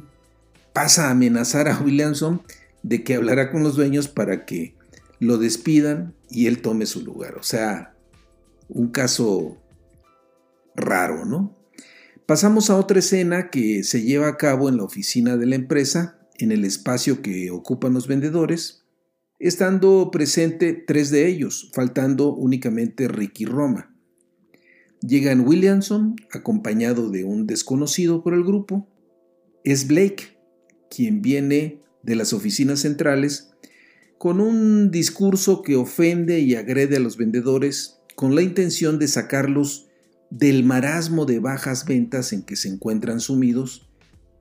pasa 0.71 1.09
a 1.09 1.11
amenazar 1.11 1.67
a 1.67 1.77
Williamson 1.81 2.41
de 2.83 3.03
que 3.03 3.15
hablará 3.15 3.51
con 3.51 3.63
los 3.63 3.75
dueños 3.75 4.07
para 4.07 4.45
que 4.45 4.75
lo 5.19 5.37
despidan 5.37 6.15
y 6.29 6.47
él 6.47 6.61
tome 6.61 6.85
su 6.85 7.03
lugar. 7.03 7.35
O 7.37 7.43
sea, 7.43 7.95
un 8.69 8.89
caso 8.89 9.57
raro, 10.75 11.25
¿no? 11.25 11.57
Pasamos 12.25 12.69
a 12.69 12.75
otra 12.75 12.99
escena 12.99 13.49
que 13.49 13.83
se 13.83 14.01
lleva 14.01 14.27
a 14.27 14.37
cabo 14.37 14.67
en 14.67 14.77
la 14.77 14.83
oficina 14.83 15.37
de 15.37 15.45
la 15.45 15.55
empresa, 15.55 16.19
en 16.37 16.51
el 16.51 16.65
espacio 16.65 17.21
que 17.21 17.49
ocupan 17.51 17.93
los 17.93 18.07
vendedores, 18.07 18.83
estando 19.39 20.11
presente 20.11 20.73
tres 20.73 21.09
de 21.09 21.27
ellos, 21.27 21.71
faltando 21.73 22.33
únicamente 22.33 23.07
Ricky 23.07 23.45
Roma. 23.45 23.95
Llegan 25.01 25.47
Williamson, 25.47 26.15
acompañado 26.31 27.09
de 27.09 27.23
un 27.23 27.47
desconocido 27.47 28.23
por 28.23 28.33
el 28.33 28.43
grupo. 28.43 28.87
Es 29.63 29.87
Blake, 29.87 30.37
quien 30.89 31.21
viene 31.21 31.81
de 32.03 32.15
las 32.15 32.33
oficinas 32.33 32.79
centrales, 32.81 33.51
con 34.27 34.41
un 34.41 34.91
discurso 34.91 35.61
que 35.61 35.77
ofende 35.77 36.41
y 36.41 36.55
agrede 36.55 36.97
a 36.97 36.99
los 36.99 37.15
vendedores 37.15 38.01
con 38.13 38.35
la 38.35 38.41
intención 38.41 38.99
de 38.99 39.07
sacarlos 39.07 39.87
del 40.29 40.65
marasmo 40.65 41.25
de 41.25 41.39
bajas 41.39 41.85
ventas 41.85 42.33
en 42.33 42.43
que 42.43 42.57
se 42.57 42.67
encuentran 42.67 43.21
sumidos, 43.21 43.89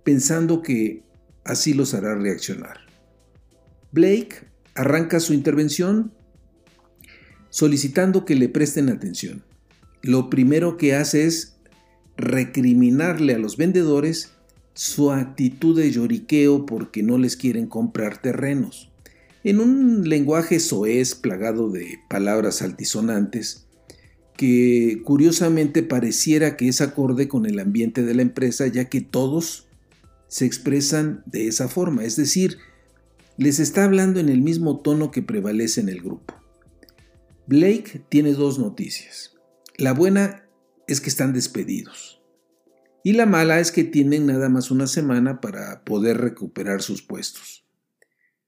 pensando 0.02 0.60
que 0.60 1.04
así 1.44 1.72
los 1.72 1.94
hará 1.94 2.16
reaccionar. 2.16 2.78
Blake 3.92 4.48
arranca 4.74 5.20
su 5.20 5.34
intervención 5.34 6.12
solicitando 7.50 8.24
que 8.24 8.34
le 8.34 8.48
presten 8.48 8.88
atención. 8.88 9.44
Lo 10.02 10.30
primero 10.30 10.76
que 10.78 10.96
hace 10.96 11.26
es 11.26 11.58
recriminarle 12.16 13.34
a 13.36 13.38
los 13.38 13.56
vendedores 13.56 14.32
su 14.74 15.12
actitud 15.12 15.78
de 15.78 15.92
lloriqueo 15.92 16.66
porque 16.66 17.04
no 17.04 17.18
les 17.18 17.36
quieren 17.36 17.68
comprar 17.68 18.20
terrenos. 18.20 18.90
En 19.46 19.60
un 19.60 20.08
lenguaje 20.08 20.58
soez 20.58 21.14
plagado 21.14 21.70
de 21.70 22.00
palabras 22.10 22.62
altisonantes, 22.62 23.68
que 24.36 25.02
curiosamente 25.04 25.84
pareciera 25.84 26.56
que 26.56 26.66
es 26.66 26.80
acorde 26.80 27.28
con 27.28 27.46
el 27.46 27.60
ambiente 27.60 28.02
de 28.02 28.16
la 28.16 28.22
empresa, 28.22 28.66
ya 28.66 28.86
que 28.86 29.02
todos 29.02 29.68
se 30.26 30.46
expresan 30.46 31.22
de 31.26 31.46
esa 31.46 31.68
forma, 31.68 32.02
es 32.02 32.16
decir, 32.16 32.58
les 33.36 33.60
está 33.60 33.84
hablando 33.84 34.18
en 34.18 34.30
el 34.30 34.42
mismo 34.42 34.80
tono 34.80 35.12
que 35.12 35.22
prevalece 35.22 35.80
en 35.80 35.90
el 35.90 36.02
grupo. 36.02 36.34
Blake 37.46 38.02
tiene 38.08 38.32
dos 38.32 38.58
noticias. 38.58 39.36
La 39.76 39.92
buena 39.92 40.48
es 40.88 41.00
que 41.00 41.08
están 41.08 41.32
despedidos. 41.32 42.20
Y 43.04 43.12
la 43.12 43.26
mala 43.26 43.60
es 43.60 43.70
que 43.70 43.84
tienen 43.84 44.26
nada 44.26 44.48
más 44.48 44.72
una 44.72 44.88
semana 44.88 45.40
para 45.40 45.84
poder 45.84 46.16
recuperar 46.18 46.82
sus 46.82 47.00
puestos. 47.00 47.65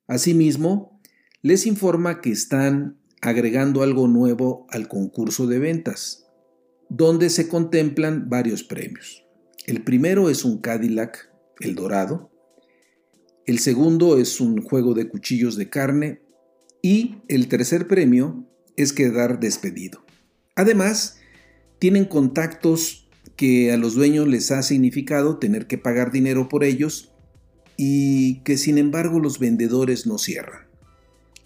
Asimismo, 0.09 1.01
les 1.43 1.67
informa 1.67 2.23
que 2.23 2.31
están 2.31 2.99
agregando 3.21 3.83
algo 3.83 4.09
nuevo 4.09 4.67
al 4.71 4.89
concurso 4.89 5.47
de 5.47 5.59
ventas, 5.59 6.27
donde 6.89 7.29
se 7.29 7.47
contemplan 7.47 8.31
varios 8.31 8.65
premios. 8.65 9.27
El 9.67 9.85
primero 9.85 10.31
es 10.31 10.47
un 10.47 10.63
Cadillac, 10.63 11.31
el 11.61 11.75
dorado. 11.75 12.31
El 13.45 13.59
segundo 13.59 14.19
es 14.19 14.41
un 14.41 14.63
juego 14.63 14.95
de 14.95 15.09
cuchillos 15.09 15.57
de 15.57 15.69
carne. 15.69 16.23
Y 16.81 17.17
el 17.29 17.49
tercer 17.49 17.87
premio 17.87 18.49
es 18.77 18.95
quedar 18.95 19.41
despedido. 19.41 20.07
Además, 20.55 21.19
tienen 21.79 22.07
contactos 22.07 23.11
que 23.37 23.73
a 23.73 23.77
los 23.77 23.95
dueños 23.95 24.27
les 24.27 24.51
ha 24.53 24.63
significado 24.63 25.39
tener 25.39 25.67
que 25.67 25.77
pagar 25.77 26.13
dinero 26.13 26.49
por 26.49 26.65
ellos 26.65 27.13
y 27.81 28.41
que 28.41 28.59
sin 28.59 28.77
embargo 28.77 29.21
los 29.21 29.39
vendedores 29.39 30.05
no 30.07 30.19
cierran. 30.19 30.67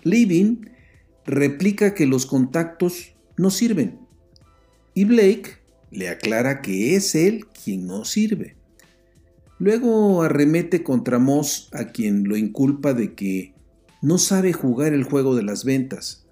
Living 0.03 0.71
replica 1.27 1.95
que 1.95 2.07
los 2.07 2.27
contactos 2.27 3.13
no 3.37 3.51
sirven. 3.51 4.01
Y 4.95 5.05
Blake 5.05 5.59
le 5.91 6.09
aclara 6.09 6.63
que 6.63 6.97
es 6.97 7.15
él 7.15 7.45
quien 7.63 7.87
no 7.87 8.05
sirve. 8.05 8.57
Luego 9.59 10.23
arremete 10.23 10.83
contra 10.83 11.19
Moss 11.19 11.69
a 11.73 11.93
quien 11.93 12.25
lo 12.25 12.37
inculpa 12.37 12.95
de 12.95 13.15
que 13.15 13.53
no 14.01 14.17
sabe 14.17 14.55
jugar 14.55 14.95
el 14.95 15.05
juego 15.05 15.37
de 15.37 15.43
las 15.43 15.65
ventas 15.65 16.27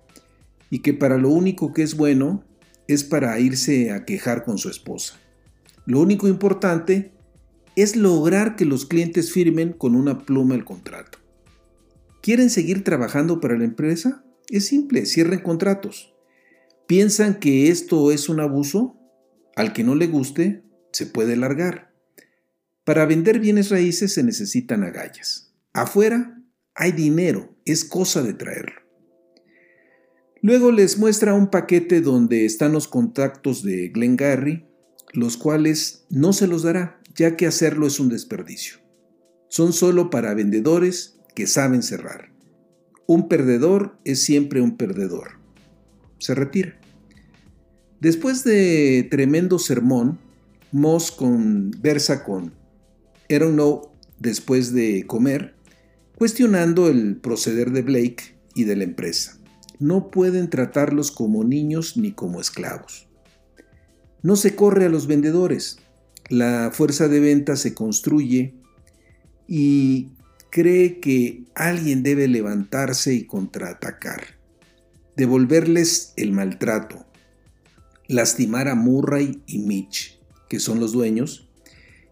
y 0.71 0.81
que 0.81 0.95
para 0.95 1.19
lo 1.19 1.29
único 1.29 1.75
que 1.75 1.83
es 1.83 1.95
bueno 1.95 2.43
es 2.89 3.05
para 3.05 3.39
irse 3.39 3.93
a 3.93 4.07
quejar 4.07 4.45
con 4.45 4.57
su 4.57 4.71
esposa. 4.71 5.15
Lo 5.85 6.01
único 6.01 6.27
importante 6.27 7.13
es 7.83 7.97
lograr 7.97 8.57
que 8.57 8.65
los 8.65 8.87
clientes 8.87 9.33
firmen 9.33 9.73
con 9.73 9.95
una 9.95 10.25
pluma 10.25 10.55
el 10.55 10.65
contrato. 10.65 11.19
¿Quieren 12.23 12.51
seguir 12.51 12.85
trabajando 12.85 13.41
para 13.41 13.57
la 13.57 13.65
empresa? 13.65 14.25
Es 14.49 14.67
simple, 14.67 15.07
cierren 15.07 15.41
contratos. 15.41 16.15
¿Piensan 16.87 17.39
que 17.39 17.69
esto 17.69 18.13
es 18.13 18.29
un 18.29 18.41
abuso? 18.41 18.97
Al 19.57 19.73
que 19.73 19.85
no 19.85 19.95
le 19.95 20.07
guste, 20.07 20.65
se 20.93 21.07
puede 21.07 21.37
largar. 21.37 21.95
Para 22.85 23.07
vender 23.07 23.39
bienes 23.39 23.71
raíces 23.71 24.13
se 24.13 24.23
necesitan 24.23 24.83
agallas. 24.83 25.55
Afuera 25.73 26.43
hay 26.75 26.93
dinero, 26.93 27.57
es 27.65 27.85
cosa 27.85 28.23
de 28.23 28.35
traerlo. 28.35 28.81
Luego 30.43 30.73
les 30.73 30.99
muestra 30.99 31.35
un 31.35 31.51
paquete 31.51 32.01
donde 32.01 32.47
están 32.47 32.73
los 32.73 32.89
contactos 32.89 33.63
de 33.63 33.89
Glengarry, 33.89 34.67
los 35.13 35.37
cuales 35.37 36.07
no 36.09 36.33
se 36.33 36.47
los 36.47 36.63
dará, 36.63 37.00
ya 37.15 37.37
que 37.37 37.47
hacerlo 37.47 37.87
es 37.87 38.01
un 38.01 38.09
desperdicio. 38.09 38.79
Son 39.49 39.73
solo 39.73 40.11
para 40.11 40.35
vendedores 40.35 41.19
que 41.35 41.47
saben 41.47 41.83
cerrar. 41.83 42.33
Un 43.07 43.29
perdedor 43.29 43.99
es 44.05 44.23
siempre 44.23 44.61
un 44.61 44.77
perdedor. 44.77 45.41
Se 46.19 46.35
retira. 46.35 46.79
Después 48.01 48.45
de 48.45 49.07
tremendo 49.11 49.59
sermón, 49.59 50.19
Moss 50.73 51.11
conversa 51.11 52.23
con 52.23 52.55
No 53.29 53.93
después 54.19 54.73
de 54.73 55.05
comer, 55.07 55.55
cuestionando 56.17 56.89
el 56.89 57.17
proceder 57.17 57.73
de 57.73 57.83
Blake 57.83 58.39
y 58.55 58.65
de 58.65 58.77
la 58.77 58.85
empresa. 58.85 59.39
No 59.79 60.11
pueden 60.11 60.51
tratarlos 60.51 61.11
como 61.11 61.43
niños 61.43 61.97
ni 61.97 62.13
como 62.13 62.41
esclavos. 62.41 63.09
No 64.23 64.37
se 64.37 64.55
corre 64.55 64.85
a 64.85 64.91
los 64.91 65.07
vendedores. 65.07 65.79
La 66.31 66.71
fuerza 66.73 67.09
de 67.09 67.19
venta 67.19 67.57
se 67.57 67.75
construye 67.75 68.55
y 69.49 70.13
cree 70.49 71.01
que 71.01 71.43
alguien 71.57 72.05
debe 72.05 72.29
levantarse 72.29 73.13
y 73.15 73.27
contraatacar, 73.27 74.39
devolverles 75.17 76.13
el 76.17 76.31
maltrato, 76.31 77.05
lastimar 78.07 78.69
a 78.69 78.77
Murray 78.77 79.43
y 79.49 79.59
Mitch, 79.59 80.21
que 80.49 80.61
son 80.61 80.79
los 80.79 80.93
dueños, 80.93 81.49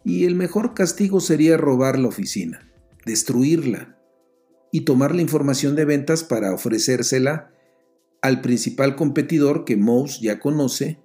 y 0.05 0.25
el 0.25 0.35
mejor 0.35 0.75
castigo 0.75 1.21
sería 1.21 1.57
robar 1.57 1.97
la 1.97 2.09
oficina, 2.09 2.69
destruirla 3.07 4.01
y 4.73 4.81
tomar 4.81 5.15
la 5.15 5.23
información 5.23 5.77
de 5.77 5.85
ventas 5.85 6.25
para 6.25 6.53
ofrecérsela 6.53 7.53
al 8.21 8.41
principal 8.41 8.97
competidor 8.97 9.65
que 9.65 9.77
Mouse 9.77 10.19
ya 10.21 10.41
conoce, 10.41 10.99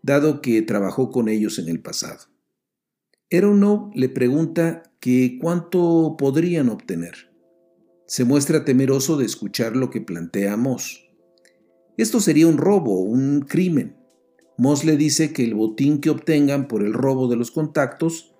dado 0.00 0.40
que 0.40 0.62
trabajó 0.62 1.10
con 1.10 1.28
ellos 1.28 1.58
en 1.58 1.68
el 1.68 1.80
pasado. 1.80 2.31
Erono 3.32 3.90
le 3.94 4.10
pregunta 4.10 4.82
que 5.00 5.38
cuánto 5.40 6.16
podrían 6.18 6.68
obtener. 6.68 7.32
Se 8.04 8.26
muestra 8.26 8.66
temeroso 8.66 9.16
de 9.16 9.24
escuchar 9.24 9.74
lo 9.74 9.88
que 9.88 10.02
plantea 10.02 10.58
Moss. 10.58 11.08
Esto 11.96 12.20
sería 12.20 12.46
un 12.46 12.58
robo, 12.58 13.00
un 13.00 13.40
crimen. 13.40 13.96
Moss 14.58 14.84
le 14.84 14.98
dice 14.98 15.32
que 15.32 15.44
el 15.44 15.54
botín 15.54 16.02
que 16.02 16.10
obtengan 16.10 16.68
por 16.68 16.82
el 16.82 16.92
robo 16.92 17.26
de 17.26 17.36
los 17.36 17.50
contactos 17.50 18.34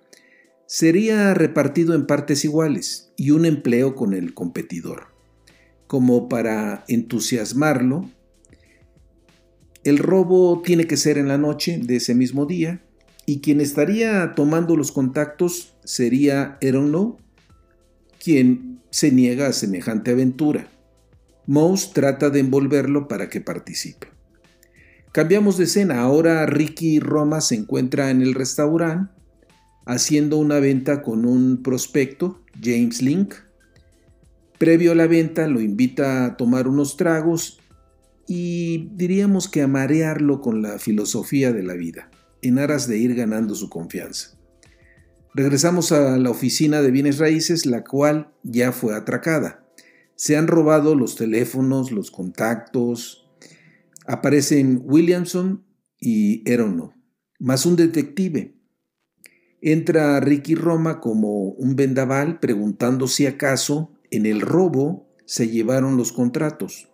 sería 0.67 1.33
repartido 1.33 1.95
en 1.95 2.05
partes 2.05 2.45
iguales 2.45 3.11
y 3.17 3.31
un 3.31 3.47
empleo 3.47 3.95
con 3.95 4.13
el 4.13 4.35
competidor. 4.35 5.07
Como 5.87 6.29
para 6.29 6.85
entusiasmarlo, 6.87 8.11
el 9.83 9.97
robo 9.97 10.61
tiene 10.63 10.85
que 10.85 10.97
ser 10.97 11.17
en 11.17 11.29
la 11.29 11.39
noche 11.39 11.79
de 11.81 11.95
ese 11.95 12.13
mismo 12.13 12.45
día 12.45 12.83
y 13.25 13.39
quien 13.39 13.61
estaría 13.61 14.33
tomando 14.35 14.75
los 14.75 14.91
contactos 14.91 15.73
sería 15.83 16.57
Eronlow, 16.61 17.17
quien 18.21 18.81
se 18.89 19.11
niega 19.11 19.47
a 19.47 19.53
semejante 19.53 20.11
aventura. 20.11 20.67
Mouse 21.45 21.91
trata 21.93 22.29
de 22.29 22.39
envolverlo 22.39 23.07
para 23.07 23.29
que 23.29 23.41
participe. 23.41 24.07
Cambiamos 25.11 25.57
de 25.57 25.65
escena, 25.65 26.01
ahora 26.01 26.45
Ricky 26.45 26.99
Roma 26.99 27.41
se 27.41 27.55
encuentra 27.55 28.09
en 28.09 28.21
el 28.21 28.33
restaurante 28.33 29.11
haciendo 29.85 30.37
una 30.37 30.59
venta 30.59 31.01
con 31.01 31.25
un 31.25 31.61
prospecto, 31.61 32.41
James 32.61 33.01
Link. 33.01 33.35
Previo 34.57 34.93
a 34.93 34.95
la 34.95 35.07
venta 35.07 35.47
lo 35.47 35.59
invita 35.59 36.25
a 36.25 36.37
tomar 36.37 36.67
unos 36.67 36.95
tragos 36.95 37.59
y 38.27 38.89
diríamos 38.95 39.49
que 39.49 39.61
a 39.61 39.67
marearlo 39.67 40.39
con 40.39 40.61
la 40.61 40.79
filosofía 40.79 41.51
de 41.51 41.63
la 41.63 41.73
vida 41.73 42.09
en 42.43 42.59
aras 42.59 42.87
de 42.87 42.97
ir 42.97 43.15
ganando 43.15 43.55
su 43.55 43.69
confianza. 43.69 44.37
Regresamos 45.33 45.91
a 45.91 46.17
la 46.17 46.29
oficina 46.29 46.81
de 46.81 46.91
bienes 46.91 47.17
raíces, 47.17 47.65
la 47.65 47.83
cual 47.83 48.31
ya 48.43 48.71
fue 48.71 48.95
atracada. 48.95 49.65
Se 50.15 50.37
han 50.37 50.47
robado 50.47 50.93
los 50.93 51.15
teléfonos, 51.15 51.91
los 51.91 52.11
contactos. 52.11 53.27
Aparecen 54.05 54.81
Williamson 54.83 55.65
y 55.99 56.47
Erono, 56.49 56.93
más 57.39 57.65
un 57.65 57.75
detective. 57.75 58.55
Entra 59.61 60.19
Ricky 60.19 60.55
Roma 60.55 60.99
como 60.99 61.51
un 61.51 61.75
vendaval 61.75 62.39
preguntando 62.39 63.07
si 63.07 63.25
acaso 63.25 63.93
en 64.11 64.25
el 64.25 64.41
robo 64.41 65.09
se 65.25 65.47
llevaron 65.47 65.97
los 65.97 66.11
contratos. 66.11 66.89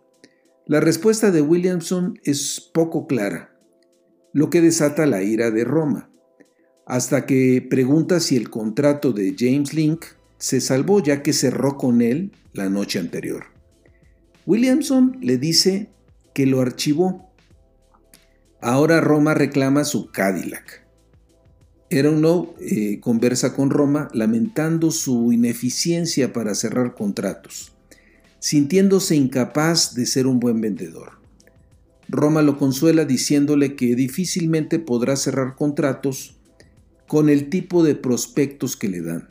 La 0.65 0.79
respuesta 0.79 1.31
de 1.31 1.41
Williamson 1.41 2.19
es 2.23 2.61
poco 2.73 3.07
clara 3.07 3.48
lo 4.33 4.49
que 4.49 4.61
desata 4.61 5.05
la 5.05 5.23
ira 5.23 5.51
de 5.51 5.63
Roma, 5.63 6.09
hasta 6.85 7.25
que 7.25 7.65
pregunta 7.69 8.19
si 8.19 8.35
el 8.35 8.49
contrato 8.49 9.11
de 9.11 9.35
James 9.37 9.73
Link 9.73 10.05
se 10.37 10.61
salvó 10.61 11.03
ya 11.03 11.21
que 11.21 11.33
cerró 11.33 11.77
con 11.77 12.01
él 12.01 12.31
la 12.53 12.69
noche 12.69 12.99
anterior. 12.99 13.45
Williamson 14.45 15.17
le 15.21 15.37
dice 15.37 15.89
que 16.33 16.45
lo 16.45 16.61
archivó. 16.61 17.31
Ahora 18.61 19.01
Roma 19.01 19.33
reclama 19.33 19.83
su 19.83 20.11
Cadillac. 20.11 20.87
Erono 21.91 22.53
eh, 22.59 22.99
conversa 22.99 23.55
con 23.55 23.69
Roma 23.69 24.09
lamentando 24.13 24.91
su 24.91 25.31
ineficiencia 25.33 26.33
para 26.33 26.53
cerrar 26.55 26.93
contratos, 26.93 27.75
sintiéndose 28.39 29.15
incapaz 29.15 29.95
de 29.95 30.05
ser 30.05 30.27
un 30.27 30.39
buen 30.39 30.61
vendedor. 30.61 31.18
Roma 32.09 32.41
lo 32.41 32.57
consuela 32.57 33.05
diciéndole 33.05 33.75
que 33.75 33.95
difícilmente 33.95 34.79
podrá 34.79 35.15
cerrar 35.15 35.55
contratos 35.55 36.37
con 37.07 37.29
el 37.29 37.49
tipo 37.49 37.83
de 37.83 37.95
prospectos 37.95 38.75
que 38.75 38.89
le 38.89 39.01
dan, 39.01 39.29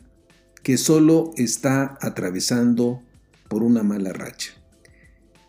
que 0.62 0.78
solo 0.78 1.32
está 1.36 1.98
atravesando 2.00 3.02
por 3.48 3.62
una 3.62 3.82
mala 3.82 4.12
racha. 4.12 4.52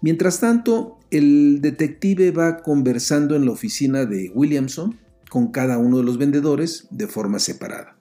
Mientras 0.01 0.39
tanto, 0.39 0.99
el 1.11 1.59
detective 1.61 2.31
va 2.31 2.57
conversando 2.63 3.35
en 3.35 3.45
la 3.45 3.51
oficina 3.51 4.05
de 4.05 4.31
Williamson 4.33 4.97
con 5.29 5.51
cada 5.51 5.77
uno 5.77 5.97
de 5.97 6.03
los 6.03 6.17
vendedores 6.17 6.87
de 6.89 7.07
forma 7.07 7.39
separada. 7.39 7.97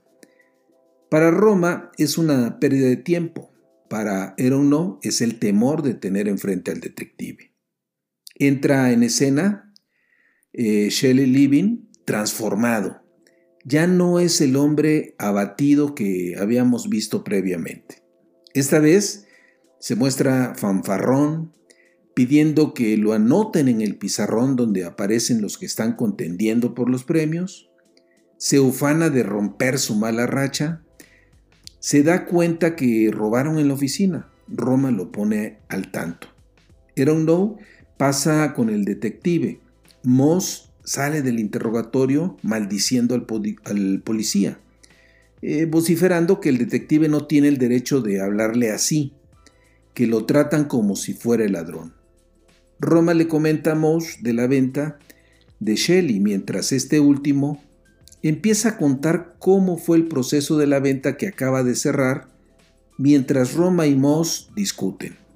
Para 1.11 1.31
Roma 1.31 1.91
es 1.97 2.19
una 2.19 2.59
pérdida 2.61 2.88
de 2.88 2.97
tiempo, 2.97 3.51
para 3.88 4.35
Erono 4.37 4.99
es 5.03 5.21
el 5.23 5.38
temor 5.38 5.83
de 5.83 5.95
tener 5.95 6.29
enfrente 6.29 6.71
al 6.71 6.81
detective. 6.81 7.47
Entra 8.38 8.92
en 8.92 9.03
escena 9.03 9.72
eh, 10.53 10.88
Shelley 10.90 11.27
Living 11.27 11.88
transformado. 12.05 13.03
Ya 13.64 13.87
no 13.87 14.18
es 14.18 14.40
el 14.40 14.57
hombre 14.57 15.14
abatido 15.18 15.94
que 15.94 16.37
habíamos 16.38 16.88
visto 16.88 17.24
previamente. 17.24 18.03
Esta 18.55 18.79
vez 18.79 19.27
se 19.79 19.94
muestra 19.94 20.55
fanfarrón, 20.57 21.53
pidiendo 22.14 22.74
que 22.74 22.96
lo 22.96 23.12
anoten 23.12 23.68
en 23.68 23.81
el 23.81 23.96
pizarrón 23.96 24.57
donde 24.57 24.85
aparecen 24.85 25.40
los 25.40 25.59
que 25.59 25.66
están 25.66 25.94
contendiendo 25.94 26.74
por 26.74 26.90
los 26.90 27.05
premios, 27.05 27.70
se 28.38 28.59
ufana 28.59 29.11
de 29.11 29.22
romper 29.22 29.79
su 29.79 29.94
mala 29.94 30.27
racha, 30.27 30.83
se 31.79 32.03
da 32.03 32.24
cuenta 32.24 32.74
que 32.74 33.11
robaron 33.12 33.59
en 33.59 33.68
la 33.68 33.74
oficina, 33.74 34.31
Roma 34.48 34.90
lo 34.90 35.12
pone 35.12 35.59
al 35.68 35.92
tanto. 35.92 36.29
Era 36.96 37.12
un 37.12 37.27
no 37.27 37.57
pasa 37.98 38.54
con 38.54 38.70
el 38.70 38.87
detective. 38.87 39.61
Moss 40.02 40.70
sale 40.84 41.20
del 41.20 41.38
interrogatorio 41.38 42.38
maldiciendo 42.42 43.14
al, 43.14 44.00
policía, 44.00 44.58
eh, 45.42 45.66
vociferando 45.66 46.40
que 46.40 46.48
el 46.48 46.56
detective 46.56 47.08
no 47.11 47.26
tiene 47.26 47.48
el 47.48 47.58
derecho 47.58 48.00
de 48.00 48.22
hablarle 48.22 48.70
así, 48.70 49.12
que 49.92 50.06
lo 50.06 50.24
tratan 50.24 50.64
como 50.64 50.96
si 50.96 51.12
fuera 51.12 51.44
el 51.44 51.52
ladrón. 51.52 51.92
Roma 52.80 53.12
le 53.12 53.28
comenta 53.28 53.72
a 53.72 53.74
Moss 53.74 54.18
de 54.22 54.32
la 54.32 54.46
venta 54.46 54.98
de 55.61 55.74
Shelley, 55.74 56.20
mientras 56.20 56.72
este 56.72 57.00
último 57.00 57.61
empieza 58.22 58.70
a 58.70 58.78
contar 58.78 59.34
cómo 59.38 59.76
fue 59.76 59.96
el 59.96 60.06
proceso 60.06 60.56
de 60.56 60.68
la 60.68 60.78
venta 60.78 61.16
que 61.16 61.26
acaba 61.26 61.64
de 61.64 61.74
cerrar, 61.74 62.28
mientras 62.96 63.54
Roma 63.54 63.87
y 63.87 63.96
Moss 63.96 64.50
discuten. 64.54 65.28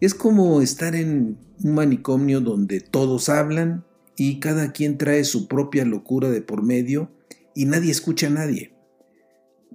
Es 0.00 0.14
como 0.14 0.60
estar 0.60 0.94
en 0.94 1.38
un 1.64 1.74
manicomio 1.74 2.40
donde 2.40 2.80
todos 2.80 3.28
hablan 3.28 3.84
y 4.16 4.40
cada 4.40 4.72
quien 4.72 4.98
trae 4.98 5.24
su 5.24 5.48
propia 5.48 5.84
locura 5.84 6.30
de 6.30 6.42
por 6.42 6.62
medio 6.62 7.10
y 7.54 7.64
nadie 7.64 7.90
escucha 7.90 8.26
a 8.26 8.30
nadie. 8.30 8.74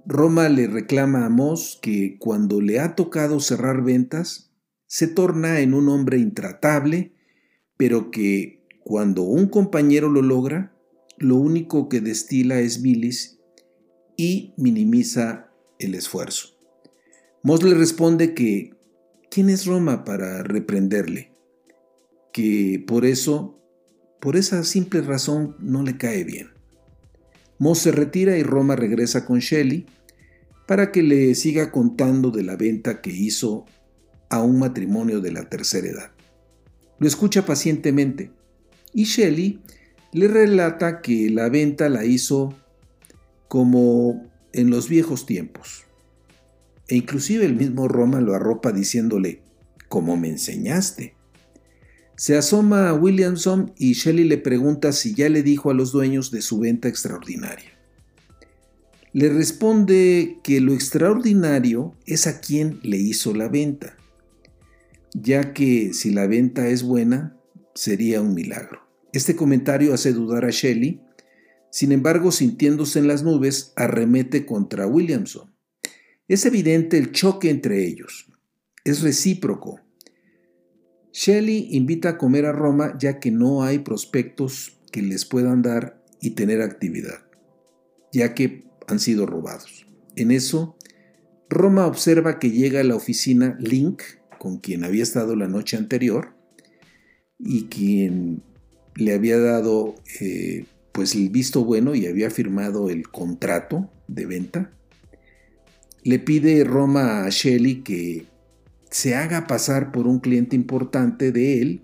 Roma 0.06 0.48
le 0.48 0.68
reclama 0.68 1.26
a 1.26 1.28
Moss 1.28 1.78
que 1.82 2.16
cuando 2.18 2.60
le 2.60 2.78
ha 2.78 2.94
tocado 2.94 3.40
cerrar 3.40 3.82
ventas, 3.82 4.52
se 4.86 5.06
torna 5.06 5.60
en 5.60 5.74
un 5.74 5.88
hombre 5.88 6.18
intratable, 6.18 7.14
pero 7.76 8.10
que 8.10 8.64
cuando 8.84 9.22
un 9.22 9.48
compañero 9.48 10.08
lo 10.08 10.22
logra, 10.22 10.76
lo 11.18 11.36
único 11.36 11.88
que 11.88 12.00
destila 12.00 12.60
es 12.60 12.82
bilis 12.82 13.40
y 14.16 14.54
minimiza 14.56 15.52
el 15.78 15.94
esfuerzo. 15.94 16.50
Moss 17.42 17.62
le 17.62 17.74
responde 17.74 18.34
que 18.34 18.71
¿quién 19.32 19.48
es 19.48 19.64
Roma 19.64 20.04
para 20.04 20.42
reprenderle? 20.42 21.32
Que 22.34 22.84
por 22.86 23.06
eso, 23.06 23.58
por 24.20 24.36
esa 24.36 24.62
simple 24.62 25.00
razón, 25.00 25.56
no 25.58 25.82
le 25.82 25.96
cae 25.96 26.22
bien. 26.22 26.50
Moss 27.58 27.78
se 27.78 27.92
retira 27.92 28.36
y 28.36 28.42
Roma 28.42 28.76
regresa 28.76 29.24
con 29.24 29.38
Shelley 29.38 29.86
para 30.66 30.92
que 30.92 31.02
le 31.02 31.34
siga 31.34 31.72
contando 31.72 32.30
de 32.30 32.42
la 32.42 32.56
venta 32.56 33.00
que 33.00 33.10
hizo 33.10 33.64
a 34.28 34.42
un 34.42 34.58
matrimonio 34.58 35.20
de 35.20 35.32
la 35.32 35.48
tercera 35.48 35.88
edad. 35.88 36.10
Lo 36.98 37.06
escucha 37.06 37.46
pacientemente 37.46 38.30
y 38.92 39.04
Shelley 39.04 39.60
le 40.12 40.28
relata 40.28 41.00
que 41.00 41.30
la 41.30 41.48
venta 41.48 41.88
la 41.88 42.04
hizo 42.04 42.54
como 43.48 44.30
en 44.52 44.68
los 44.68 44.90
viejos 44.90 45.24
tiempos. 45.24 45.86
E 46.92 46.96
inclusive 46.96 47.46
el 47.46 47.56
mismo 47.56 47.88
Roma 47.88 48.20
lo 48.20 48.34
arropa 48.34 48.70
diciéndole, 48.70 49.40
como 49.88 50.18
me 50.18 50.28
enseñaste. 50.28 51.14
Se 52.16 52.36
asoma 52.36 52.90
a 52.90 52.94
Williamson 52.94 53.72
y 53.78 53.94
Shelley 53.94 54.24
le 54.24 54.36
pregunta 54.36 54.92
si 54.92 55.14
ya 55.14 55.30
le 55.30 55.42
dijo 55.42 55.70
a 55.70 55.74
los 55.74 55.92
dueños 55.92 56.30
de 56.30 56.42
su 56.42 56.58
venta 56.58 56.88
extraordinaria. 56.88 57.70
Le 59.14 59.30
responde 59.30 60.38
que 60.42 60.60
lo 60.60 60.74
extraordinario 60.74 61.94
es 62.04 62.26
a 62.26 62.40
quien 62.40 62.80
le 62.82 62.98
hizo 62.98 63.32
la 63.34 63.48
venta 63.48 63.96
ya 65.14 65.52
que 65.52 65.92
si 65.92 66.10
la 66.10 66.26
venta 66.26 66.68
es 66.68 66.82
buena, 66.82 67.36
sería 67.74 68.20
un 68.20 68.34
milagro. 68.34 68.80
Este 69.12 69.36
comentario 69.36 69.92
hace 69.92 70.12
dudar 70.12 70.44
a 70.44 70.50
Shelley, 70.50 71.00
sin 71.70 71.92
embargo, 71.92 72.32
sintiéndose 72.32 72.98
en 72.98 73.08
las 73.08 73.22
nubes, 73.22 73.72
arremete 73.76 74.46
contra 74.46 74.86
Williamson. 74.86 75.51
Es 76.32 76.46
evidente 76.46 76.96
el 76.96 77.12
choque 77.12 77.50
entre 77.50 77.84
ellos. 77.84 78.26
Es 78.86 79.02
recíproco. 79.02 79.82
Shelley 81.12 81.68
invita 81.72 82.08
a 82.08 82.16
comer 82.16 82.46
a 82.46 82.52
Roma 82.52 82.96
ya 82.98 83.20
que 83.20 83.30
no 83.30 83.64
hay 83.64 83.80
prospectos 83.80 84.80
que 84.90 85.02
les 85.02 85.26
puedan 85.26 85.60
dar 85.60 86.02
y 86.22 86.30
tener 86.30 86.62
actividad, 86.62 87.26
ya 88.14 88.32
que 88.32 88.64
han 88.86 88.98
sido 88.98 89.26
robados. 89.26 89.86
En 90.16 90.30
eso, 90.30 90.78
Roma 91.50 91.86
observa 91.86 92.38
que 92.38 92.50
llega 92.50 92.80
a 92.80 92.84
la 92.84 92.96
oficina 92.96 93.58
Link, 93.60 94.00
con 94.38 94.56
quien 94.56 94.84
había 94.84 95.02
estado 95.02 95.36
la 95.36 95.48
noche 95.48 95.76
anterior 95.76 96.34
y 97.38 97.64
quien 97.66 98.42
le 98.94 99.12
había 99.12 99.38
dado 99.38 99.96
eh, 100.18 100.64
pues 100.92 101.14
el 101.14 101.28
visto 101.28 101.62
bueno 101.62 101.94
y 101.94 102.06
había 102.06 102.30
firmado 102.30 102.88
el 102.88 103.10
contrato 103.10 103.92
de 104.08 104.24
venta. 104.24 104.72
Le 106.04 106.18
pide 106.18 106.64
Roma 106.64 107.24
a 107.24 107.28
Shelley 107.30 107.82
que 107.82 108.26
se 108.90 109.14
haga 109.14 109.46
pasar 109.46 109.92
por 109.92 110.06
un 110.06 110.18
cliente 110.18 110.56
importante 110.56 111.32
de 111.32 111.62
él, 111.62 111.82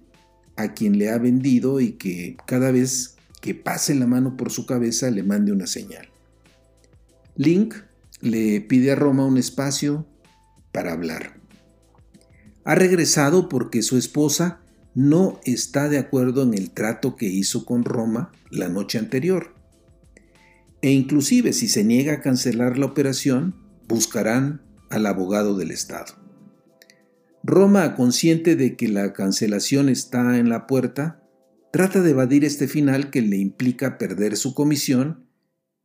a 0.56 0.74
quien 0.74 0.98
le 0.98 1.10
ha 1.10 1.18
vendido 1.18 1.80
y 1.80 1.92
que 1.92 2.36
cada 2.46 2.72
vez 2.72 3.16
que 3.40 3.54
pase 3.54 3.94
la 3.94 4.06
mano 4.06 4.36
por 4.36 4.50
su 4.50 4.66
cabeza 4.66 5.10
le 5.10 5.22
mande 5.22 5.52
una 5.52 5.66
señal. 5.66 6.08
Link 7.36 7.74
le 8.20 8.60
pide 8.60 8.90
a 8.90 8.96
Roma 8.96 9.24
un 9.24 9.38
espacio 9.38 10.04
para 10.72 10.92
hablar 10.92 11.38
ha 12.68 12.74
regresado 12.74 13.48
porque 13.48 13.80
su 13.80 13.96
esposa 13.96 14.60
no 14.94 15.40
está 15.46 15.88
de 15.88 15.96
acuerdo 15.96 16.42
en 16.42 16.52
el 16.52 16.70
trato 16.70 17.16
que 17.16 17.24
hizo 17.24 17.64
con 17.64 17.82
Roma 17.82 18.30
la 18.50 18.68
noche 18.68 18.98
anterior. 18.98 19.54
E 20.82 20.90
inclusive 20.90 21.54
si 21.54 21.66
se 21.66 21.82
niega 21.82 22.12
a 22.12 22.20
cancelar 22.20 22.76
la 22.76 22.84
operación, 22.84 23.54
buscarán 23.88 24.62
al 24.90 25.06
abogado 25.06 25.56
del 25.56 25.70
Estado. 25.70 26.14
Roma, 27.42 27.94
consciente 27.94 28.56
de 28.56 28.76
que 28.76 28.88
la 28.88 29.12
cancelación 29.12 29.88
está 29.88 30.38
en 30.38 30.48
la 30.48 30.66
puerta, 30.66 31.22
trata 31.72 32.02
de 32.02 32.10
evadir 32.10 32.44
este 32.44 32.68
final 32.68 33.10
que 33.10 33.22
le 33.22 33.36
implica 33.36 33.98
perder 33.98 34.36
su 34.36 34.54
comisión 34.54 35.26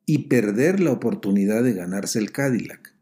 y 0.05 0.27
perder 0.27 0.79
la 0.79 0.91
oportunidad 0.91 1.63
de 1.63 1.73
ganarse 1.73 2.19
el 2.19 2.31
Cadillac. 2.31 2.93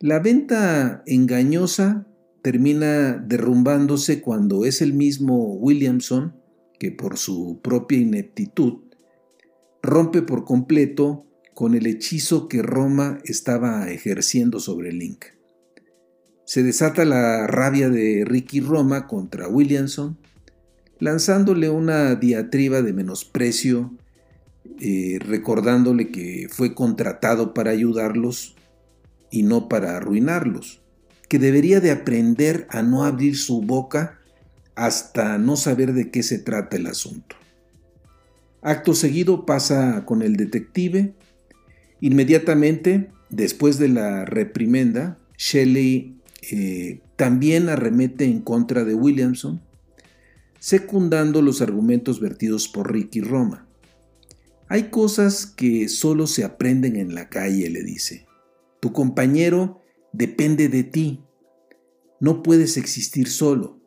La 0.00 0.18
venta 0.18 1.02
engañosa 1.06 2.06
termina 2.42 3.12
derrumbándose 3.18 4.20
cuando 4.20 4.64
es 4.64 4.80
el 4.80 4.94
mismo 4.94 5.54
Williamson 5.54 6.34
que 6.78 6.90
por 6.90 7.18
su 7.18 7.60
propia 7.62 7.98
ineptitud 7.98 8.80
rompe 9.82 10.22
por 10.22 10.44
completo 10.44 11.26
con 11.54 11.74
el 11.74 11.86
hechizo 11.86 12.48
que 12.48 12.62
Roma 12.62 13.18
estaba 13.24 13.90
ejerciendo 13.90 14.60
sobre 14.60 14.92
Link. 14.92 15.24
Se 16.44 16.62
desata 16.62 17.04
la 17.04 17.46
rabia 17.46 17.88
de 17.88 18.24
Ricky 18.24 18.60
Roma 18.60 19.06
contra 19.06 19.48
Williamson, 19.48 20.18
lanzándole 20.98 21.70
una 21.70 22.14
diatriba 22.14 22.82
de 22.82 22.92
menosprecio, 22.92 23.92
eh, 24.80 25.18
recordándole 25.20 26.10
que 26.10 26.48
fue 26.50 26.74
contratado 26.74 27.54
para 27.54 27.70
ayudarlos 27.70 28.56
y 29.30 29.42
no 29.42 29.68
para 29.68 29.96
arruinarlos 29.96 30.80
que 31.30 31.38
debería 31.38 31.78
de 31.78 31.92
aprender 31.92 32.66
a 32.70 32.82
no 32.82 33.04
abrir 33.04 33.38
su 33.38 33.62
boca 33.62 34.18
hasta 34.74 35.38
no 35.38 35.54
saber 35.54 35.92
de 35.92 36.10
qué 36.10 36.24
se 36.24 36.40
trata 36.40 36.76
el 36.76 36.86
asunto. 36.88 37.36
Acto 38.62 38.94
seguido 38.94 39.46
pasa 39.46 40.04
con 40.04 40.22
el 40.22 40.34
detective. 40.34 41.14
Inmediatamente, 42.00 43.10
después 43.28 43.78
de 43.78 43.88
la 43.88 44.24
reprimenda, 44.24 45.18
Shelley 45.36 46.20
eh, 46.50 47.00
también 47.16 47.68
arremete 47.68 48.24
en 48.24 48.40
contra 48.40 48.84
de 48.84 48.94
Williamson, 48.94 49.60
secundando 50.58 51.42
los 51.42 51.60
argumentos 51.62 52.20
vertidos 52.20 52.68
por 52.68 52.92
Ricky 52.92 53.20
Roma. 53.20 53.66
Hay 54.68 54.84
cosas 54.84 55.46
que 55.46 55.88
solo 55.88 56.26
se 56.26 56.44
aprenden 56.44 56.96
en 56.96 57.14
la 57.14 57.28
calle, 57.28 57.68
le 57.70 57.82
dice. 57.82 58.26
Tu 58.80 58.92
compañero 58.92 59.80
depende 60.12 60.68
de 60.68 60.84
ti. 60.84 61.24
No 62.20 62.42
puedes 62.42 62.76
existir 62.76 63.28
solo. 63.28 63.80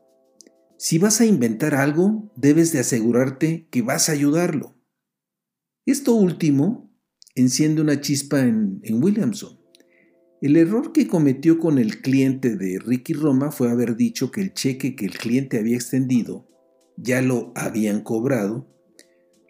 Si 0.77 0.97
vas 0.97 1.21
a 1.21 1.25
inventar 1.25 1.73
algo, 1.75 2.31
debes 2.35 2.73
de 2.73 2.79
asegurarte 2.79 3.67
que 3.71 3.81
vas 3.81 4.09
a 4.09 4.11
ayudarlo. 4.11 4.75
Esto 5.85 6.13
último 6.13 6.92
enciende 7.35 7.81
una 7.81 7.99
chispa 7.99 8.41
en, 8.41 8.81
Williamson. 8.89 9.59
El 10.41 10.57
error 10.57 10.91
que 10.91 11.07
cometió 11.07 11.57
con 11.57 11.77
el 11.77 12.01
cliente 12.01 12.57
de 12.57 12.79
Ricky 12.79 13.13
Roma 13.13 13.51
fue 13.51 13.71
haber 13.71 13.95
dicho 13.95 14.29
que 14.29 14.41
el 14.41 14.53
cheque 14.53 14.95
que 14.95 15.05
el 15.05 15.17
cliente 15.17 15.57
había 15.57 15.75
extendido 15.75 16.47
ya 16.97 17.21
lo 17.21 17.51
habían 17.55 18.01
cobrado, 18.01 18.67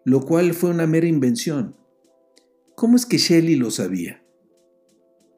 lo 0.06 0.22
cual 0.22 0.54
fue 0.54 0.70
una 0.70 0.88
mera 0.88 1.08
invención. 1.08 1.76
¿Cómo 2.76 2.96
es 2.96 3.06
que 3.06 3.18
Shelley 3.18 3.56
lo 3.56 3.70
sabía? 3.70 4.24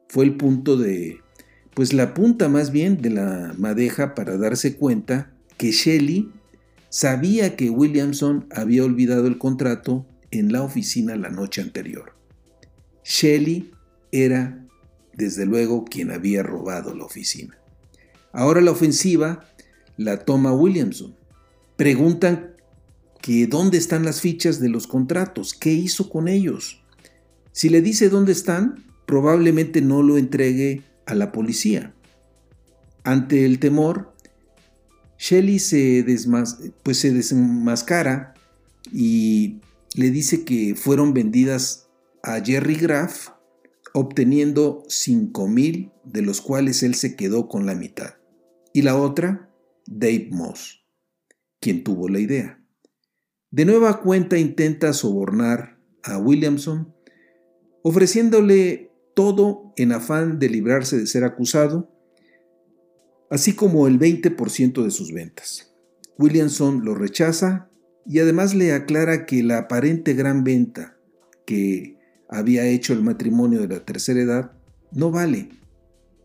Fue 0.08 0.24
el 0.24 0.36
punto 0.36 0.76
de 0.76 1.20
pues 1.74 1.92
la 1.92 2.14
punta 2.14 2.48
más 2.48 2.70
bien 2.70 3.02
de 3.02 3.10
la 3.10 3.54
madeja 3.58 4.14
para 4.14 4.38
darse 4.38 4.76
cuenta 4.76 5.36
que 5.58 5.72
Shelley 5.72 6.30
sabía 6.90 7.56
que 7.56 7.70
Williamson 7.70 8.46
había 8.50 8.84
olvidado 8.84 9.26
el 9.26 9.36
contrato 9.36 10.06
en 10.30 10.52
la 10.52 10.62
oficina 10.62 11.16
la 11.16 11.28
noche 11.28 11.60
anterior. 11.60 12.15
Shelley 13.06 13.70
era, 14.10 14.66
desde 15.14 15.46
luego, 15.46 15.84
quien 15.84 16.10
había 16.10 16.42
robado 16.42 16.94
la 16.94 17.04
oficina. 17.04 17.56
Ahora 18.32 18.60
la 18.60 18.72
ofensiva 18.72 19.46
la 19.96 20.24
toma 20.24 20.52
Williamson. 20.52 21.14
Preguntan 21.76 22.54
que 23.22 23.46
dónde 23.46 23.78
están 23.78 24.04
las 24.04 24.20
fichas 24.20 24.60
de 24.60 24.68
los 24.68 24.86
contratos, 24.86 25.54
qué 25.54 25.72
hizo 25.72 26.10
con 26.10 26.26
ellos. 26.26 26.82
Si 27.52 27.68
le 27.68 27.80
dice 27.80 28.08
dónde 28.08 28.32
están, 28.32 28.84
probablemente 29.06 29.80
no 29.80 30.02
lo 30.02 30.18
entregue 30.18 30.82
a 31.06 31.14
la 31.14 31.32
policía. 31.32 31.94
Ante 33.04 33.44
el 33.46 33.60
temor, 33.60 34.12
Shelley 35.18 35.60
se, 35.60 36.04
pues 36.82 36.98
se 36.98 37.12
desmascara 37.12 38.34
y 38.92 39.60
le 39.94 40.10
dice 40.10 40.44
que 40.44 40.74
fueron 40.74 41.14
vendidas 41.14 41.85
a 42.26 42.44
Jerry 42.44 42.74
Graff, 42.74 43.28
obteniendo 43.94 44.82
5 44.88 45.46
mil, 45.46 45.92
de 46.04 46.22
los 46.22 46.40
cuales 46.40 46.82
él 46.82 46.96
se 46.96 47.14
quedó 47.14 47.46
con 47.46 47.66
la 47.66 47.76
mitad. 47.76 48.14
Y 48.72 48.82
la 48.82 48.96
otra, 48.96 49.48
Dave 49.86 50.28
Moss, 50.32 50.84
quien 51.60 51.84
tuvo 51.84 52.08
la 52.08 52.18
idea. 52.18 52.60
De 53.52 53.64
nueva 53.64 54.02
cuenta 54.02 54.38
intenta 54.38 54.92
sobornar 54.92 55.78
a 56.02 56.18
Williamson, 56.18 56.92
ofreciéndole 57.82 58.90
todo 59.14 59.72
en 59.76 59.92
afán 59.92 60.40
de 60.40 60.48
librarse 60.48 60.98
de 60.98 61.06
ser 61.06 61.22
acusado, 61.22 61.92
así 63.30 63.54
como 63.54 63.86
el 63.86 64.00
20% 64.00 64.82
de 64.82 64.90
sus 64.90 65.12
ventas. 65.12 65.76
Williamson 66.18 66.84
lo 66.84 66.96
rechaza 66.96 67.70
y 68.04 68.18
además 68.18 68.52
le 68.52 68.72
aclara 68.72 69.26
que 69.26 69.44
la 69.44 69.58
aparente 69.58 70.14
gran 70.14 70.42
venta 70.42 70.98
que 71.46 71.95
había 72.28 72.66
hecho 72.66 72.92
el 72.92 73.02
matrimonio 73.02 73.60
de 73.60 73.68
la 73.68 73.84
tercera 73.84 74.20
edad 74.20 74.52
no 74.92 75.10
vale, 75.10 75.50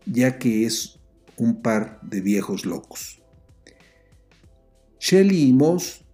ya 0.06 0.38
que 0.38 0.66
es 0.66 0.98
un 1.36 1.62
par 1.62 2.00
de 2.02 2.20
viejos 2.20 2.64
locos. 2.64 3.22
Shelley 4.98 5.48
y 5.48 5.52
Moss 5.52 6.04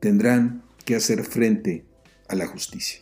tendrán 0.00 0.62
que 0.84 0.96
hacer 0.96 1.24
frente 1.24 1.84
a 2.28 2.34
la 2.34 2.46
justicia. 2.46 3.00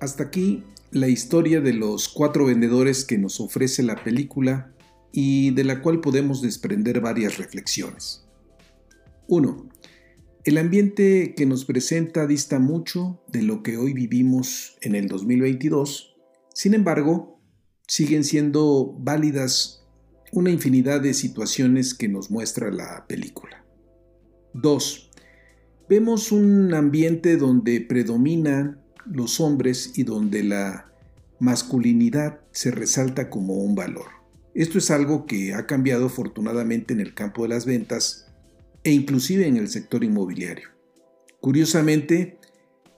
Hasta 0.00 0.22
aquí 0.22 0.64
la 0.92 1.08
historia 1.08 1.60
de 1.60 1.72
los 1.72 2.08
cuatro 2.08 2.46
vendedores 2.46 3.04
que 3.04 3.18
nos 3.18 3.40
ofrece 3.40 3.82
la 3.82 4.02
película 4.02 4.72
y 5.12 5.50
de 5.52 5.64
la 5.64 5.82
cual 5.82 6.00
podemos 6.00 6.42
desprender 6.42 7.00
varias 7.00 7.38
reflexiones. 7.38 8.26
1. 9.28 9.68
El 10.44 10.58
ambiente 10.58 11.34
que 11.36 11.46
nos 11.46 11.64
presenta 11.64 12.26
dista 12.26 12.58
mucho 12.58 13.22
de 13.28 13.42
lo 13.42 13.62
que 13.62 13.76
hoy 13.76 13.92
vivimos 13.92 14.76
en 14.80 14.94
el 14.94 15.06
2022, 15.06 16.16
sin 16.54 16.74
embargo, 16.74 17.40
siguen 17.86 18.24
siendo 18.24 18.96
válidas 18.98 19.86
una 20.32 20.50
infinidad 20.50 21.00
de 21.00 21.14
situaciones 21.14 21.94
que 21.94 22.08
nos 22.08 22.30
muestra 22.30 22.70
la 22.70 23.06
película. 23.06 23.64
2. 24.54 25.10
Vemos 25.88 26.32
un 26.32 26.72
ambiente 26.74 27.36
donde 27.36 27.80
predominan 27.80 28.80
los 29.06 29.40
hombres 29.40 29.92
y 29.96 30.04
donde 30.04 30.42
la 30.42 30.90
masculinidad 31.38 32.40
se 32.52 32.70
resalta 32.70 33.30
como 33.30 33.54
un 33.54 33.74
valor. 33.74 34.06
Esto 34.54 34.78
es 34.78 34.90
algo 34.90 35.26
que 35.26 35.54
ha 35.54 35.66
cambiado 35.66 36.06
afortunadamente 36.06 36.92
en 36.92 37.00
el 37.00 37.14
campo 37.14 37.42
de 37.42 37.50
las 37.50 37.66
ventas 37.66 38.26
e 38.84 38.92
inclusive 38.92 39.46
en 39.46 39.56
el 39.56 39.68
sector 39.68 40.04
inmobiliario. 40.04 40.68
Curiosamente, 41.40 42.38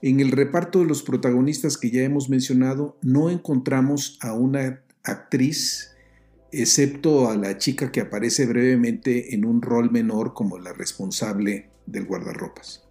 en 0.01 0.19
el 0.19 0.31
reparto 0.31 0.79
de 0.79 0.85
los 0.85 1.03
protagonistas 1.03 1.77
que 1.77 1.91
ya 1.91 2.03
hemos 2.03 2.29
mencionado, 2.29 2.97
no 3.01 3.29
encontramos 3.29 4.17
a 4.21 4.33
una 4.33 4.83
actriz, 5.03 5.91
excepto 6.51 7.29
a 7.29 7.37
la 7.37 7.57
chica 7.57 7.91
que 7.91 8.01
aparece 8.01 8.45
brevemente 8.45 9.33
en 9.33 9.45
un 9.45 9.61
rol 9.61 9.91
menor 9.91 10.33
como 10.33 10.59
la 10.59 10.73
responsable 10.73 11.69
del 11.85 12.05
guardarropas. 12.05 12.83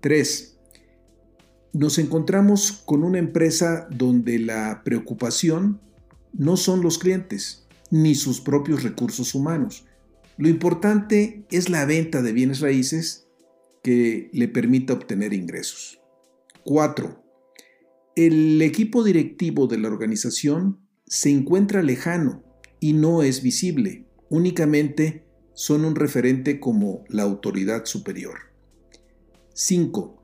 3. 0.00 0.51
Nos 1.72 1.98
encontramos 1.98 2.82
con 2.84 3.02
una 3.02 3.18
empresa 3.18 3.88
donde 3.90 4.38
la 4.38 4.82
preocupación 4.84 5.80
no 6.32 6.56
son 6.56 6.82
los 6.82 6.98
clientes 6.98 7.66
ni 7.90 8.14
sus 8.14 8.40
propios 8.40 8.82
recursos 8.82 9.34
humanos, 9.34 9.84
lo 10.38 10.48
importante 10.48 11.44
es 11.50 11.68
la 11.68 11.84
venta 11.84 12.22
de 12.22 12.32
bienes 12.32 12.60
raíces 12.60 13.28
que 13.82 14.30
le 14.32 14.48
permita 14.48 14.94
obtener 14.94 15.34
ingresos. 15.34 16.00
4. 16.64 17.22
El 18.16 18.62
equipo 18.62 19.04
directivo 19.04 19.66
de 19.66 19.78
la 19.78 19.88
organización 19.88 20.80
se 21.06 21.30
encuentra 21.30 21.82
lejano 21.82 22.42
y 22.80 22.94
no 22.94 23.22
es 23.22 23.42
visible, 23.42 24.06
únicamente 24.30 25.26
son 25.52 25.84
un 25.84 25.94
referente 25.94 26.58
como 26.58 27.04
la 27.08 27.24
autoridad 27.24 27.84
superior. 27.84 28.38
5. 29.52 30.21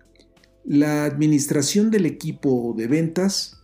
La 0.71 1.07
administración 1.07 1.91
del 1.91 2.05
equipo 2.05 2.75
de 2.77 2.89
ventas 2.89 3.63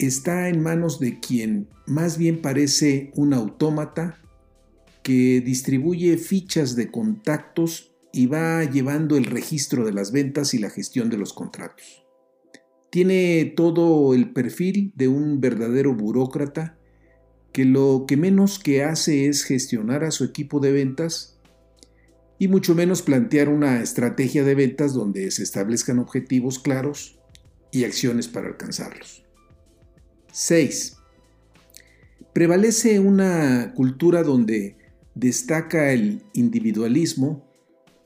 está 0.00 0.48
en 0.48 0.64
manos 0.64 0.98
de 0.98 1.20
quien 1.20 1.68
más 1.86 2.18
bien 2.18 2.42
parece 2.42 3.12
un 3.14 3.32
autómata 3.32 4.20
que 5.04 5.40
distribuye 5.40 6.18
fichas 6.18 6.74
de 6.74 6.90
contactos 6.90 7.94
y 8.12 8.26
va 8.26 8.64
llevando 8.64 9.16
el 9.16 9.26
registro 9.26 9.84
de 9.84 9.92
las 9.92 10.10
ventas 10.10 10.54
y 10.54 10.58
la 10.58 10.70
gestión 10.70 11.08
de 11.08 11.18
los 11.18 11.32
contratos. 11.32 12.04
Tiene 12.90 13.52
todo 13.54 14.12
el 14.12 14.32
perfil 14.32 14.92
de 14.96 15.06
un 15.06 15.40
verdadero 15.40 15.94
burócrata 15.94 16.76
que 17.52 17.64
lo 17.64 18.06
que 18.08 18.16
menos 18.16 18.58
que 18.58 18.82
hace 18.82 19.28
es 19.28 19.44
gestionar 19.44 20.02
a 20.02 20.10
su 20.10 20.24
equipo 20.24 20.58
de 20.58 20.72
ventas 20.72 21.33
y 22.38 22.48
mucho 22.48 22.74
menos 22.74 23.02
plantear 23.02 23.48
una 23.48 23.80
estrategia 23.80 24.44
de 24.44 24.54
ventas 24.54 24.92
donde 24.92 25.30
se 25.30 25.42
establezcan 25.42 25.98
objetivos 25.98 26.58
claros 26.58 27.18
y 27.70 27.84
acciones 27.84 28.28
para 28.28 28.48
alcanzarlos. 28.48 29.24
6. 30.32 30.96
Prevalece 32.32 32.98
una 32.98 33.72
cultura 33.74 34.22
donde 34.22 34.76
destaca 35.14 35.92
el 35.92 36.22
individualismo 36.32 37.48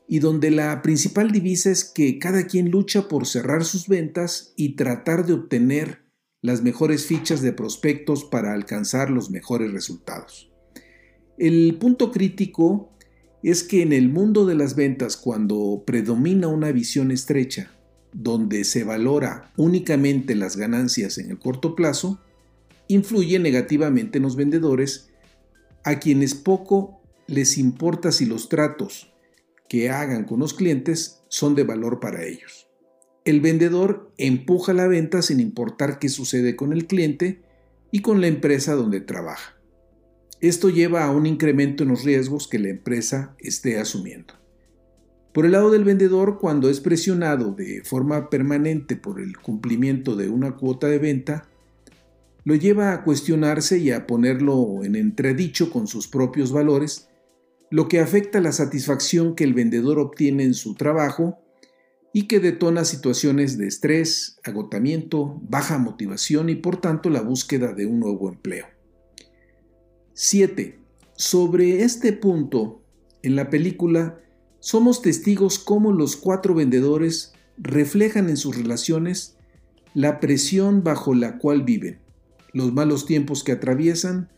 y 0.07 0.19
donde 0.21 0.51
la 0.51 0.83
principal 0.83 1.33
divisa 1.33 1.71
es 1.71 1.85
que 1.85 2.19
cada 2.19 2.47
quien 2.47 2.71
lucha 2.71 3.09
por 3.09 3.27
cerrar 3.27 3.65
sus 3.65 3.89
ventas 3.89 4.53
y 4.57 4.77
tratar 4.77 5.27
de 5.27 5.35
obtener 5.35 6.03
las 6.41 6.63
mejores 6.63 7.07
fichas 7.07 7.43
de 7.43 7.53
prospectos 7.53 8.25
para 8.25 8.53
alcanzar 8.53 9.11
los 9.11 9.31
mejores 9.31 9.73
resultados. 9.73 10.51
El 11.37 11.77
punto 11.79 12.11
crítico 12.11 12.97
es 13.43 13.63
que 13.63 13.83
en 13.83 13.93
el 13.93 14.09
mundo 14.09 14.47
de 14.47 14.55
las 14.55 14.75
ventas, 14.75 15.17
cuando 15.17 15.83
predomina 15.87 16.49
una 16.49 16.73
visión 16.73 17.11
estrecha, 17.11 17.71
donde 18.13 18.65
se 18.65 18.85
valora 18.85 19.53
únicamente 19.57 20.35
las 20.35 20.57
ganancias 20.57 21.19
en 21.19 21.31
el 21.31 21.39
corto 21.39 21.75
plazo, 21.75 22.21
influye 22.89 23.39
negativamente 23.39 24.19
en 24.19 24.25
los 24.25 24.37
vendedores, 24.37 25.11
a 25.85 25.99
quienes 25.99 26.35
poco 26.35 27.01
les 27.27 27.59
importa 27.59 28.11
si 28.11 28.27
los 28.27 28.49
tratos 28.49 29.13
que 29.69 29.91
hagan 29.91 30.25
con 30.25 30.41
los 30.41 30.55
clientes 30.55 31.23
son 31.29 31.55
de 31.55 31.65
valor 31.65 32.01
para 32.01 32.25
ellos. 32.25 32.69
El 33.25 33.41
vendedor 33.41 34.11
empuja 34.17 34.73
la 34.73 34.89
venta 34.89 35.21
sin 35.21 35.39
importar 35.39 35.99
qué 35.99 36.09
sucede 36.09 36.57
con 36.57 36.73
el 36.73 36.87
cliente 36.87 37.43
y 37.91 38.01
con 38.01 38.21
la 38.23 38.27
empresa 38.27 38.75
donde 38.75 39.01
trabaja. 39.01 39.58
Esto 40.41 40.71
lleva 40.71 41.05
a 41.05 41.11
un 41.11 41.27
incremento 41.27 41.83
en 41.83 41.89
los 41.89 42.05
riesgos 42.05 42.47
que 42.47 42.59
la 42.59 42.69
empresa 42.69 43.35
esté 43.39 43.79
asumiendo. 43.79 44.35
Por 45.33 45.47
el 45.47 45.53
lado 45.53 45.71
del 45.71 45.85
vendedor, 45.85 46.39
cuando 46.39 46.71
es 46.71 46.81
presionado 46.81 47.53
de 47.53 47.83
forma 47.85 48.31
permanente 48.31 48.97
por 48.97 49.21
el 49.21 49.37
cumplimiento 49.37 50.17
de 50.17 50.29
una 50.29 50.57
cuota 50.57 50.87
de 50.87 50.99
venta, 50.99 51.49
lo 52.45 52.55
lleva 52.55 52.93
a 52.93 53.05
cuestionarse 53.05 53.79
y 53.79 53.91
a 53.91 54.07
ponerlo 54.07 54.85
en 54.85 54.97
entredicho 54.97 55.71
con 55.71 55.87
sus 55.87 56.09
propios 56.09 56.53
valores 56.53 57.09
lo 57.71 57.89
que 57.89 58.01
afecta 58.01 58.41
la 58.41 58.53
satisfacción 58.53 59.35
que 59.35 59.45
el 59.45 59.55
vendedor 59.55 59.99
obtiene 59.99 60.45
en 60.45 60.55
su 60.55 60.75
trabajo 60.75 61.39
y 62.13 62.27
que 62.27 62.41
detona 62.41 62.85
situaciones 62.85 63.59
de 63.59 63.67
estrés, 63.67 64.39
agotamiento, 64.45 65.39
baja 65.43 65.79
motivación 65.79 66.49
y 66.49 66.55
por 66.55 66.81
tanto 66.81 67.11
la 67.11 67.21
búsqueda 67.21 67.75
de 67.75 67.87
un 67.87 68.01
nuevo 68.01 68.29
empleo. 68.31 68.78
7. 70.21 70.77
Sobre 71.15 71.85
este 71.85 72.13
punto, 72.13 72.83
en 73.23 73.37
la 73.37 73.51
película, 73.51 74.19
somos 74.59 75.01
testigos 75.01 75.61
cómo 75.61 75.93
los 75.93 76.17
cuatro 76.17 76.57
vendedores 76.57 77.35
reflejan 77.57 78.29
en 78.29 78.37
sus 78.37 78.57
relaciones 78.57 79.37
la 79.95 80.19
presión 80.19 80.83
bajo 80.83 81.15
la 81.15 81.39
cual 81.39 81.63
viven, 81.63 82.01
los 82.53 82.73
malos 82.73 83.07
tiempos 83.07 83.45
que 83.45 83.53
atraviesan 83.53 84.29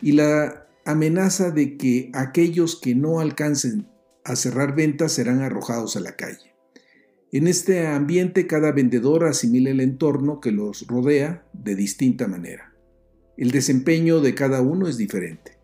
y 0.00 0.12
la 0.12 0.68
amenaza 0.84 1.50
de 1.50 1.76
que 1.76 2.12
aquellos 2.14 2.76
que 2.76 2.94
no 2.94 3.18
alcancen 3.18 3.88
a 4.22 4.36
cerrar 4.36 4.76
ventas 4.76 5.10
serán 5.10 5.40
arrojados 5.40 5.96
a 5.96 6.00
la 6.00 6.14
calle. 6.14 6.54
En 7.32 7.48
este 7.48 7.88
ambiente 7.88 8.46
cada 8.46 8.70
vendedor 8.70 9.24
asimila 9.24 9.70
el 9.70 9.80
entorno 9.80 10.38
que 10.38 10.52
los 10.52 10.86
rodea 10.86 11.44
de 11.52 11.74
distinta 11.74 12.28
manera. 12.28 12.75
El 13.36 13.50
desempeño 13.50 14.20
de 14.20 14.34
cada 14.34 14.60
uno 14.62 14.88
es 14.88 14.96
diferente. 14.96 15.56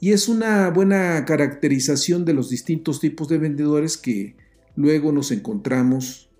Y 0.00 0.12
es 0.12 0.28
una 0.28 0.70
buena 0.70 1.24
caracterización 1.26 2.24
de 2.24 2.32
los 2.32 2.48
distintos 2.48 3.00
tipos 3.00 3.28
de 3.28 3.38
vendedores 3.38 3.96
que 3.98 4.34
luego 4.74 5.12
nos 5.12 5.30
encontramos 5.30 6.30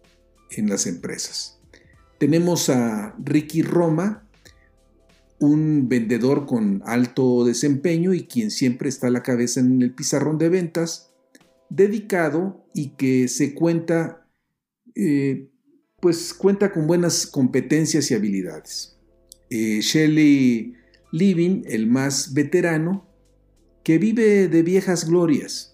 en 0.51 0.69
las 0.69 0.87
empresas. 0.87 1.59
Tenemos 2.19 2.69
a 2.71 3.15
Ricky 3.23 3.63
Roma, 3.63 4.27
un 5.39 5.89
vendedor 5.89 6.47
con 6.47 6.83
alto 6.85 7.45
desempeño 7.45 8.13
y 8.13 8.27
quien 8.27 8.51
siempre 8.51 8.89
está 8.89 9.07
a 9.07 9.11
la 9.11 9.23
cabeza 9.23 9.61
en 9.61 9.81
el 9.83 9.95
pizarrón 9.95 10.39
de 10.39 10.49
ventas, 10.49 11.11
dedicado 11.69 12.67
y 12.75 12.91
que 12.91 13.29
se 13.29 13.55
cuenta, 13.55 14.27
eh, 14.95 15.49
pues 16.01 16.35
cuenta 16.35 16.73
con 16.73 16.87
buenas 16.87 17.27
competencias 17.27 18.11
y 18.11 18.15
habilidades. 18.15 19.00
Eh, 19.51 19.81
Shelley 19.81 20.75
Living, 21.11 21.65
el 21.67 21.89
más 21.89 22.35
veterano, 22.35 23.09
que 23.83 23.99
vive 23.99 24.49
de 24.49 24.63
viejas 24.63 25.09
glorias. 25.09 25.67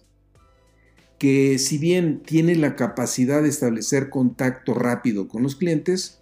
que 1.18 1.58
si 1.58 1.78
bien 1.78 2.22
tiene 2.22 2.54
la 2.56 2.76
capacidad 2.76 3.42
de 3.42 3.48
establecer 3.48 4.10
contacto 4.10 4.74
rápido 4.74 5.28
con 5.28 5.42
los 5.42 5.56
clientes, 5.56 6.20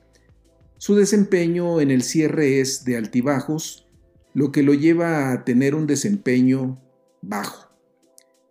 su 0.78 0.94
desempeño 0.94 1.80
en 1.80 1.90
el 1.90 2.04
cierre 2.04 2.60
es 2.60 2.84
de 2.84 2.96
altibajos, 2.96 3.88
lo 4.34 4.52
que 4.52 4.62
lo 4.62 4.72
lleva 4.72 5.32
a 5.32 5.44
tener 5.44 5.74
un 5.74 5.88
desempeño 5.88 6.80
bajo. 7.22 7.70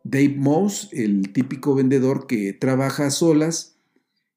Dave 0.04 0.36
Moss, 0.38 0.90
el 0.92 1.32
típico 1.32 1.76
vendedor 1.76 2.28
que 2.28 2.52
trabaja 2.52 3.06
a 3.06 3.12
solas 3.12 3.78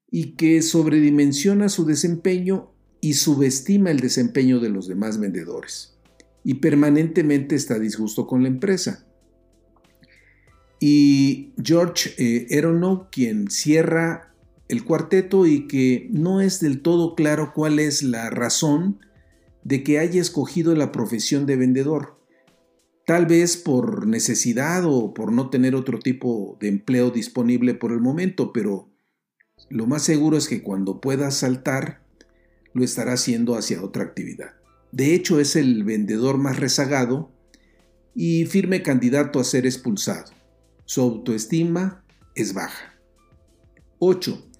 y 0.09 0.35
que 0.35 0.61
sobredimensiona 0.61 1.67
su 1.67 1.85
desempeño 1.85 2.71
y 3.01 3.13
subestima 3.13 3.91
el 3.91 3.99
desempeño 3.99 4.59
de 4.59 4.69
los 4.69 4.87
demás 4.87 5.19
vendedores 5.19 5.97
y 6.43 6.55
permanentemente 6.55 7.55
está 7.55 7.77
disgusto 7.77 8.25
con 8.25 8.41
la 8.41 8.47
empresa. 8.47 9.05
Y 10.79 11.53
George 11.61 12.11
eh, 12.17 12.47
quien 13.11 13.49
cierra 13.49 14.33
el 14.69 14.85
cuarteto 14.85 15.45
y 15.45 15.67
que 15.67 16.07
no 16.11 16.39
es 16.39 16.59
del 16.59 16.81
todo 16.81 17.15
claro 17.15 17.51
cuál 17.53 17.79
es 17.79 18.03
la 18.03 18.29
razón 18.29 18.99
de 19.63 19.83
que 19.83 19.99
haya 19.99 20.21
escogido 20.21 20.73
la 20.73 20.93
profesión 20.93 21.45
de 21.45 21.57
vendedor. 21.57 22.17
Tal 23.05 23.25
vez 23.25 23.57
por 23.57 24.07
necesidad 24.07 24.83
o 24.85 25.13
por 25.13 25.33
no 25.33 25.49
tener 25.49 25.75
otro 25.75 25.99
tipo 25.99 26.57
de 26.61 26.69
empleo 26.69 27.09
disponible 27.09 27.73
por 27.73 27.91
el 27.91 27.99
momento, 27.99 28.53
pero 28.53 28.89
lo 29.69 29.85
más 29.85 30.03
seguro 30.03 30.37
es 30.37 30.47
que 30.47 30.63
cuando 30.63 31.01
pueda 31.01 31.31
saltar, 31.31 32.06
lo 32.77 32.83
estará 32.83 33.13
haciendo 33.13 33.55
hacia 33.55 33.83
otra 33.83 34.03
actividad. 34.03 34.51
De 34.91 35.15
hecho, 35.15 35.39
es 35.39 35.55
el 35.55 35.83
vendedor 35.83 36.37
más 36.37 36.59
rezagado 36.59 37.31
y 38.15 38.45
firme 38.45 38.83
candidato 38.83 39.39
a 39.39 39.43
ser 39.43 39.65
expulsado. 39.65 40.31
Su 40.85 41.01
autoestima 41.01 42.05
es 42.35 42.53
baja. 42.53 42.93
8. 43.99 44.51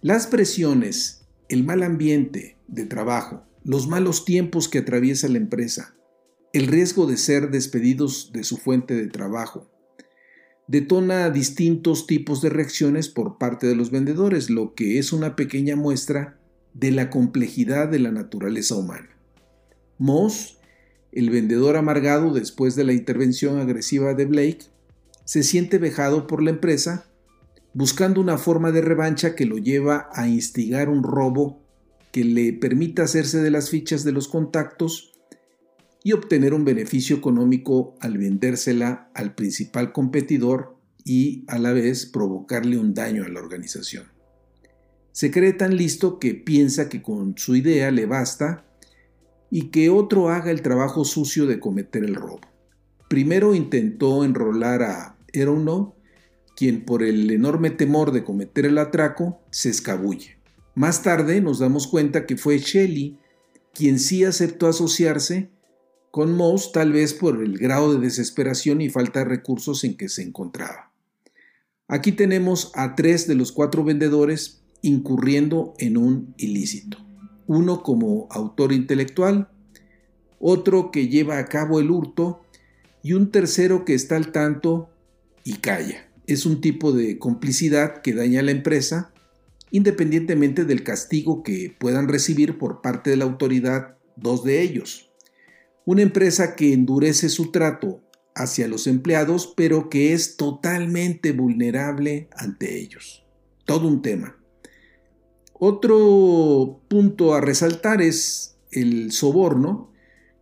Las 0.00 0.28
presiones, 0.28 1.26
el 1.48 1.64
mal 1.64 1.82
ambiente 1.82 2.56
de 2.68 2.86
trabajo, 2.86 3.42
los 3.64 3.88
malos 3.88 4.24
tiempos 4.24 4.68
que 4.68 4.78
atraviesa 4.78 5.28
la 5.28 5.38
empresa, 5.38 5.96
el 6.52 6.68
riesgo 6.68 7.06
de 7.06 7.16
ser 7.16 7.50
despedidos 7.50 8.30
de 8.32 8.44
su 8.44 8.58
fuente 8.58 8.94
de 8.94 9.08
trabajo, 9.08 9.68
detona 10.68 11.30
distintos 11.30 12.06
tipos 12.06 12.40
de 12.42 12.48
reacciones 12.48 13.08
por 13.08 13.38
parte 13.38 13.66
de 13.66 13.74
los 13.74 13.90
vendedores, 13.90 14.50
lo 14.50 14.74
que 14.74 14.98
es 14.98 15.12
una 15.12 15.34
pequeña 15.34 15.74
muestra 15.74 16.38
de 16.78 16.90
la 16.90 17.08
complejidad 17.08 17.88
de 17.88 17.98
la 17.98 18.12
naturaleza 18.12 18.74
humana. 18.74 19.08
Moss, 19.98 20.58
el 21.12 21.30
vendedor 21.30 21.76
amargado 21.76 22.34
después 22.34 22.76
de 22.76 22.84
la 22.84 22.92
intervención 22.92 23.58
agresiva 23.58 24.12
de 24.12 24.26
Blake, 24.26 24.66
se 25.24 25.42
siente 25.42 25.78
vejado 25.78 26.26
por 26.26 26.42
la 26.42 26.50
empresa, 26.50 27.06
buscando 27.72 28.20
una 28.20 28.36
forma 28.36 28.72
de 28.72 28.82
revancha 28.82 29.34
que 29.34 29.46
lo 29.46 29.56
lleva 29.56 30.08
a 30.12 30.28
instigar 30.28 30.88
un 30.90 31.02
robo 31.02 31.62
que 32.12 32.24
le 32.24 32.52
permita 32.52 33.04
hacerse 33.04 33.42
de 33.42 33.50
las 33.50 33.70
fichas 33.70 34.04
de 34.04 34.12
los 34.12 34.28
contactos 34.28 35.12
y 36.04 36.12
obtener 36.12 36.52
un 36.54 36.64
beneficio 36.64 37.16
económico 37.16 37.96
al 38.00 38.18
vendérsela 38.18 39.10
al 39.14 39.34
principal 39.34 39.92
competidor 39.92 40.76
y 41.04 41.44
a 41.48 41.58
la 41.58 41.72
vez 41.72 42.06
provocarle 42.06 42.78
un 42.78 42.94
daño 42.94 43.24
a 43.24 43.28
la 43.28 43.40
organización. 43.40 44.15
Se 45.16 45.30
cree 45.30 45.54
tan 45.54 45.78
listo 45.78 46.18
que 46.18 46.34
piensa 46.34 46.90
que 46.90 47.00
con 47.00 47.38
su 47.38 47.56
idea 47.56 47.90
le 47.90 48.04
basta 48.04 48.66
y 49.50 49.68
que 49.70 49.88
otro 49.88 50.28
haga 50.28 50.50
el 50.50 50.60
trabajo 50.60 51.06
sucio 51.06 51.46
de 51.46 51.58
cometer 51.58 52.04
el 52.04 52.16
robo. 52.16 52.42
Primero 53.08 53.54
intentó 53.54 54.24
enrolar 54.24 54.82
a 54.82 55.16
Erono, 55.32 55.96
quien 56.54 56.84
por 56.84 57.02
el 57.02 57.30
enorme 57.30 57.70
temor 57.70 58.12
de 58.12 58.24
cometer 58.24 58.66
el 58.66 58.76
atraco 58.76 59.40
se 59.50 59.70
escabulle. 59.70 60.36
Más 60.74 61.02
tarde 61.02 61.40
nos 61.40 61.60
damos 61.60 61.86
cuenta 61.86 62.26
que 62.26 62.36
fue 62.36 62.58
Shelley 62.58 63.16
quien 63.72 63.98
sí 63.98 64.22
aceptó 64.22 64.66
asociarse 64.66 65.48
con 66.10 66.36
Moss 66.36 66.72
tal 66.72 66.92
vez 66.92 67.14
por 67.14 67.42
el 67.42 67.56
grado 67.56 67.94
de 67.94 68.00
desesperación 68.00 68.82
y 68.82 68.90
falta 68.90 69.20
de 69.20 69.24
recursos 69.24 69.82
en 69.82 69.96
que 69.96 70.10
se 70.10 70.20
encontraba. 70.20 70.92
Aquí 71.88 72.12
tenemos 72.12 72.70
a 72.74 72.94
tres 72.94 73.26
de 73.26 73.34
los 73.34 73.50
cuatro 73.50 73.82
vendedores 73.82 74.65
incurriendo 74.86 75.74
en 75.78 75.96
un 75.96 76.34
ilícito. 76.38 76.98
Uno 77.46 77.82
como 77.82 78.26
autor 78.30 78.72
intelectual, 78.72 79.48
otro 80.40 80.90
que 80.90 81.08
lleva 81.08 81.38
a 81.38 81.46
cabo 81.46 81.80
el 81.80 81.90
hurto 81.90 82.40
y 83.02 83.12
un 83.12 83.30
tercero 83.30 83.84
que 83.84 83.94
está 83.94 84.16
al 84.16 84.32
tanto 84.32 84.90
y 85.44 85.54
calla. 85.54 86.08
Es 86.26 86.46
un 86.46 86.60
tipo 86.60 86.92
de 86.92 87.18
complicidad 87.18 88.02
que 88.02 88.14
daña 88.14 88.40
a 88.40 88.44
la 88.44 88.50
empresa 88.50 89.12
independientemente 89.70 90.64
del 90.64 90.82
castigo 90.82 91.42
que 91.42 91.74
puedan 91.78 92.08
recibir 92.08 92.58
por 92.58 92.80
parte 92.80 93.10
de 93.10 93.16
la 93.16 93.24
autoridad 93.24 93.96
dos 94.16 94.44
de 94.44 94.62
ellos. 94.62 95.10
Una 95.84 96.02
empresa 96.02 96.56
que 96.56 96.72
endurece 96.72 97.28
su 97.28 97.50
trato 97.50 98.00
hacia 98.34 98.68
los 98.68 98.86
empleados, 98.86 99.52
pero 99.56 99.88
que 99.88 100.12
es 100.12 100.36
totalmente 100.36 101.32
vulnerable 101.32 102.28
ante 102.36 102.78
ellos. 102.78 103.24
Todo 103.64 103.88
un 103.88 104.02
tema. 104.02 104.36
Otro 105.58 106.80
punto 106.88 107.34
a 107.34 107.40
resaltar 107.40 108.02
es 108.02 108.56
el 108.70 109.12
soborno 109.12 109.90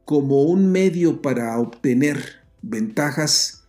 como 0.05 0.42
un 0.42 0.72
medio 0.72 1.22
para 1.22 1.59
obtener 1.59 2.42
ventajas 2.62 3.64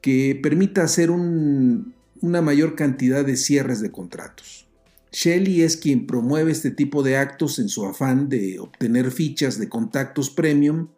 que 0.00 0.38
permita 0.40 0.84
hacer 0.84 1.10
una 1.10 2.42
mayor 2.42 2.76
cantidad 2.76 3.24
de 3.24 3.36
cierres 3.36 3.80
de 3.80 3.90
contratos. 3.90 4.68
Shelley 5.10 5.62
es 5.62 5.76
quien 5.76 6.06
promueve 6.06 6.52
este 6.52 6.70
tipo 6.70 7.02
de 7.02 7.16
actos 7.16 7.58
en 7.58 7.68
su 7.68 7.84
afán 7.86 8.28
de 8.28 8.60
obtener 8.60 9.10
fichas 9.10 9.58
de 9.58 9.68
contactos 9.68 10.30
premium 10.30 10.88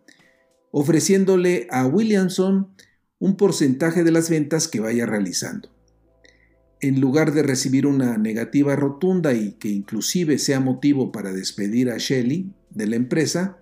ofreciéndole 0.73 1.67
a 1.71 1.87
Williamson 1.87 2.69
un 3.19 3.37
porcentaje 3.37 4.05
de 4.05 4.13
las 4.13 4.31
ventas 4.31 4.69
que 4.69 4.81
vaya 4.81 5.07
realizando. 5.07 5.69
En 6.81 7.01
lugar 7.01 7.33
de 7.33 7.43
recibir 7.43 7.87
una 7.87 8.17
negativa 8.17 8.75
rotunda 8.75 9.35
y 9.35 9.53
que 9.53 9.69
inclusive 9.69 10.39
sea 10.39 10.61
motivo 10.61 11.13
para 11.13 11.33
despedir 11.33 11.91
a 11.91 11.99
Shelley 11.99 12.53
de 12.71 12.87
la 12.87 12.97
empresa, 12.97 13.59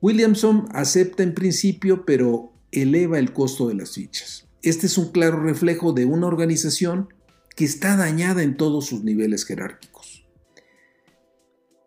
Williamson 0.00 0.66
acepta 0.72 1.22
en 1.22 1.34
principio 1.34 2.04
pero 2.04 2.52
eleva 2.72 3.18
el 3.18 3.32
costo 3.32 3.68
de 3.68 3.74
las 3.74 3.94
fichas. 3.94 4.48
Este 4.62 4.86
es 4.86 4.98
un 4.98 5.12
claro 5.12 5.40
reflejo 5.42 5.92
de 5.92 6.04
una 6.04 6.26
organización 6.26 7.08
que 7.54 7.64
está 7.64 7.96
dañada 7.96 8.42
en 8.42 8.56
todos 8.56 8.86
sus 8.86 9.04
niveles 9.04 9.44
jerárquicos. 9.44 10.26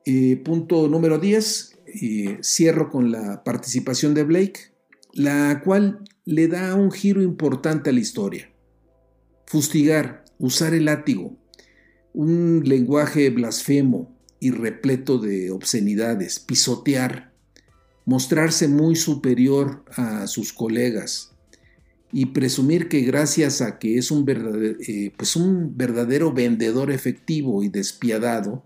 Eh, 0.06 0.38
punto 0.38 0.88
número 0.88 1.20
10 1.20 1.80
cierro 2.42 2.90
con 2.90 3.12
la 3.12 3.44
participación 3.44 4.14
de 4.14 4.24
Blake, 4.24 4.60
la 5.14 5.62
cual 5.64 6.04
le 6.26 6.48
da 6.48 6.76
un 6.76 6.92
giro 6.92 7.22
importante 7.22 7.90
a 7.90 7.94
la 7.94 8.00
historia. 8.00 8.52
Fustigar, 9.46 10.26
usar 10.40 10.74
el 10.74 10.86
látigo, 10.86 11.38
un 12.14 12.64
lenguaje 12.66 13.30
blasfemo 13.30 14.18
y 14.40 14.50
repleto 14.52 15.20
de 15.20 15.52
obscenidades, 15.52 16.40
pisotear, 16.40 17.32
mostrarse 18.06 18.68
muy 18.68 18.96
superior 18.96 19.86
a 19.92 20.26
sus 20.26 20.54
colegas 20.54 21.36
y 22.12 22.28
presumir 22.28 22.90
que 22.90 23.02
gracias 23.02 23.62
a 23.62 23.78
que 23.78 24.00
es 24.00 24.10
un 24.10 24.26
verdadero, 24.26 24.80
eh, 24.88 25.14
pues 25.16 25.36
un 25.36 25.78
verdadero 25.78 26.34
vendedor 26.34 26.92
efectivo 26.92 27.62
y 27.62 27.70
despiadado, 27.70 28.64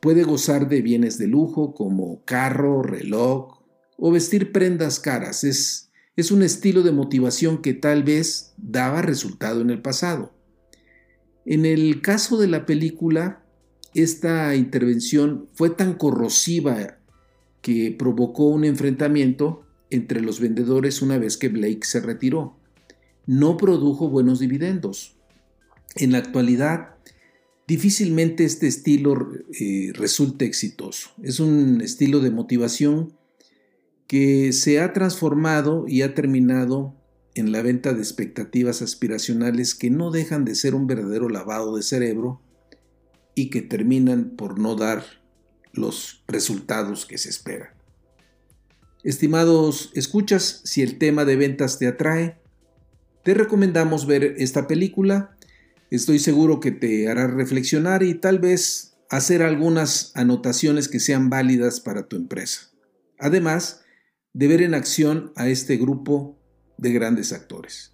Puede 0.00 0.22
gozar 0.22 0.68
de 0.68 0.80
bienes 0.80 1.18
de 1.18 1.26
lujo 1.26 1.74
como 1.74 2.24
carro, 2.24 2.82
reloj 2.82 3.62
o 3.96 4.12
vestir 4.12 4.52
prendas 4.52 5.00
caras. 5.00 5.42
Es, 5.42 5.90
es 6.14 6.30
un 6.30 6.42
estilo 6.42 6.82
de 6.82 6.92
motivación 6.92 7.62
que 7.62 7.74
tal 7.74 8.04
vez 8.04 8.54
daba 8.56 9.02
resultado 9.02 9.60
en 9.60 9.70
el 9.70 9.82
pasado. 9.82 10.37
En 11.50 11.64
el 11.64 12.02
caso 12.02 12.36
de 12.36 12.46
la 12.46 12.66
película, 12.66 13.42
esta 13.94 14.54
intervención 14.54 15.48
fue 15.54 15.70
tan 15.70 15.94
corrosiva 15.94 16.98
que 17.62 17.90
provocó 17.98 18.48
un 18.48 18.66
enfrentamiento 18.66 19.62
entre 19.88 20.20
los 20.20 20.40
vendedores 20.40 21.00
una 21.00 21.16
vez 21.16 21.38
que 21.38 21.48
Blake 21.48 21.86
se 21.86 22.00
retiró. 22.00 22.58
No 23.24 23.56
produjo 23.56 24.10
buenos 24.10 24.40
dividendos. 24.40 25.16
En 25.96 26.12
la 26.12 26.18
actualidad, 26.18 26.96
difícilmente 27.66 28.44
este 28.44 28.66
estilo 28.66 29.30
eh, 29.58 29.92
resulte 29.94 30.44
exitoso. 30.44 31.12
Es 31.22 31.40
un 31.40 31.80
estilo 31.80 32.20
de 32.20 32.30
motivación 32.30 33.14
que 34.06 34.52
se 34.52 34.80
ha 34.80 34.92
transformado 34.92 35.86
y 35.88 36.02
ha 36.02 36.14
terminado 36.14 36.94
en 37.38 37.52
la 37.52 37.62
venta 37.62 37.92
de 37.92 38.00
expectativas 38.00 38.82
aspiracionales 38.82 39.74
que 39.74 39.90
no 39.90 40.10
dejan 40.10 40.44
de 40.44 40.54
ser 40.54 40.74
un 40.74 40.86
verdadero 40.86 41.28
lavado 41.28 41.76
de 41.76 41.82
cerebro 41.82 42.42
y 43.34 43.50
que 43.50 43.62
terminan 43.62 44.30
por 44.30 44.58
no 44.58 44.74
dar 44.74 45.04
los 45.72 46.24
resultados 46.26 47.06
que 47.06 47.18
se 47.18 47.28
esperan. 47.28 47.68
Estimados 49.04 49.92
escuchas, 49.94 50.60
si 50.64 50.82
el 50.82 50.98
tema 50.98 51.24
de 51.24 51.36
ventas 51.36 51.78
te 51.78 51.86
atrae, 51.86 52.40
Te 53.24 53.34
recomendamos 53.34 54.06
ver 54.06 54.36
esta 54.38 54.66
película. 54.66 55.36
Estoy 55.90 56.18
seguro 56.18 56.60
que 56.60 56.70
te 56.70 57.08
hará 57.08 57.26
reflexionar 57.26 58.02
y 58.02 58.14
tal 58.14 58.38
vez 58.38 58.96
hacer 59.10 59.42
algunas 59.42 60.12
anotaciones 60.14 60.88
que 60.88 60.98
sean 60.98 61.28
válidas 61.28 61.80
para 61.80 62.06
tu 62.08 62.16
empresa. 62.16 62.70
Además 63.18 63.82
de 64.32 64.48
ver 64.48 64.62
en 64.62 64.72
acción 64.72 65.32
a 65.36 65.48
este 65.48 65.76
grupo 65.76 66.37
de 66.78 66.92
grandes 66.92 67.32
actores. 67.32 67.92